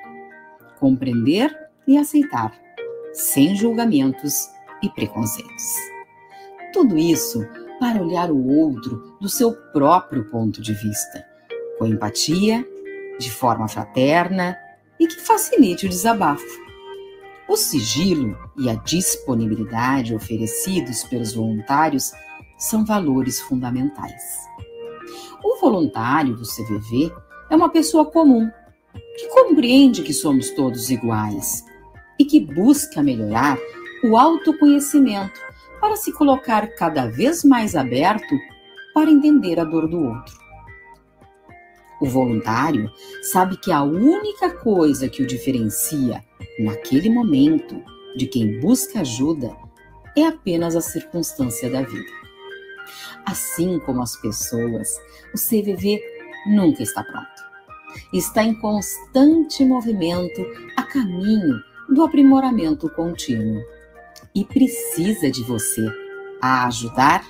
compreender 0.80 1.56
e 1.88 1.96
aceitar, 1.96 2.52
sem 3.14 3.56
julgamentos 3.56 4.50
e 4.82 4.90
preconceitos. 4.90 5.76
Tudo 6.74 6.98
isso 6.98 7.48
para 7.80 8.02
olhar 8.02 8.32
o 8.32 8.48
outro 8.48 9.16
do 9.22 9.30
seu 9.30 9.54
próprio 9.72 10.28
ponto 10.32 10.60
de 10.60 10.74
vista, 10.74 11.24
com 11.78 11.86
empatia 11.86 12.66
de 13.20 13.30
forma 13.30 13.68
fraterna 13.68 14.58
e 15.00 15.06
que 15.06 15.22
facilite 15.22 15.86
o 15.86 15.90
desabafo. 15.90 16.69
O 17.50 17.58
sigilo 17.58 18.38
e 18.56 18.70
a 18.70 18.76
disponibilidade 18.76 20.14
oferecidos 20.14 21.04
pelos 21.06 21.34
voluntários 21.34 22.12
são 22.60 22.86
valores 22.86 23.42
fundamentais. 23.42 24.22
O 25.44 25.60
voluntário 25.60 26.36
do 26.36 26.44
CVV 26.44 27.12
é 27.50 27.56
uma 27.56 27.70
pessoa 27.70 28.06
comum, 28.06 28.48
que 29.18 29.28
compreende 29.30 30.04
que 30.04 30.14
somos 30.14 30.52
todos 30.52 30.92
iguais 30.92 31.66
e 32.20 32.26
que 32.26 32.40
busca 32.40 33.02
melhorar 33.02 33.58
o 34.04 34.16
autoconhecimento 34.16 35.42
para 35.82 35.96
se 35.96 36.14
colocar 36.14 36.68
cada 36.76 37.08
vez 37.08 37.44
mais 37.44 37.76
aberto 37.76 38.38
para 38.94 39.10
entender 39.10 39.60
a 39.60 39.64
dor 39.64 39.88
do 39.88 40.00
outro. 40.00 40.38
O 42.00 42.06
voluntário 42.06 42.92
sabe 43.24 43.58
que 43.58 43.72
a 43.72 43.82
única 43.82 44.52
coisa 44.52 45.10
que 45.10 45.24
o 45.24 45.28
diferencia 45.28 46.24
naquele 46.60 47.10
momento 47.10 47.82
de 48.16 48.28
quem 48.28 48.60
busca 48.60 49.02
ajuda 49.02 49.56
é 50.16 50.26
apenas 50.26 50.76
a 50.76 50.82
circunstância 50.82 51.70
da 51.70 51.82
vida. 51.82 52.12
Assim 53.26 53.80
como 53.80 54.02
as 54.02 54.16
pessoas, 54.18 54.90
o 55.34 55.38
CVV 55.38 56.02
nunca 56.48 56.84
está 56.84 57.04
pronto. 57.04 57.50
Está 58.14 58.44
em 58.44 58.54
constante 58.60 59.64
movimento 59.64 60.46
a 60.76 60.84
caminho 60.84 61.60
do 61.90 62.04
aprimoramento 62.04 62.90
contínuo 62.90 63.62
e 64.36 64.44
precisa 64.46 65.30
de 65.30 65.44
você 65.44 65.86
a 66.42 66.68
ajudar 66.68 67.24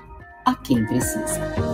a 0.45 0.55
quem 0.55 0.86
precisa. 0.86 1.68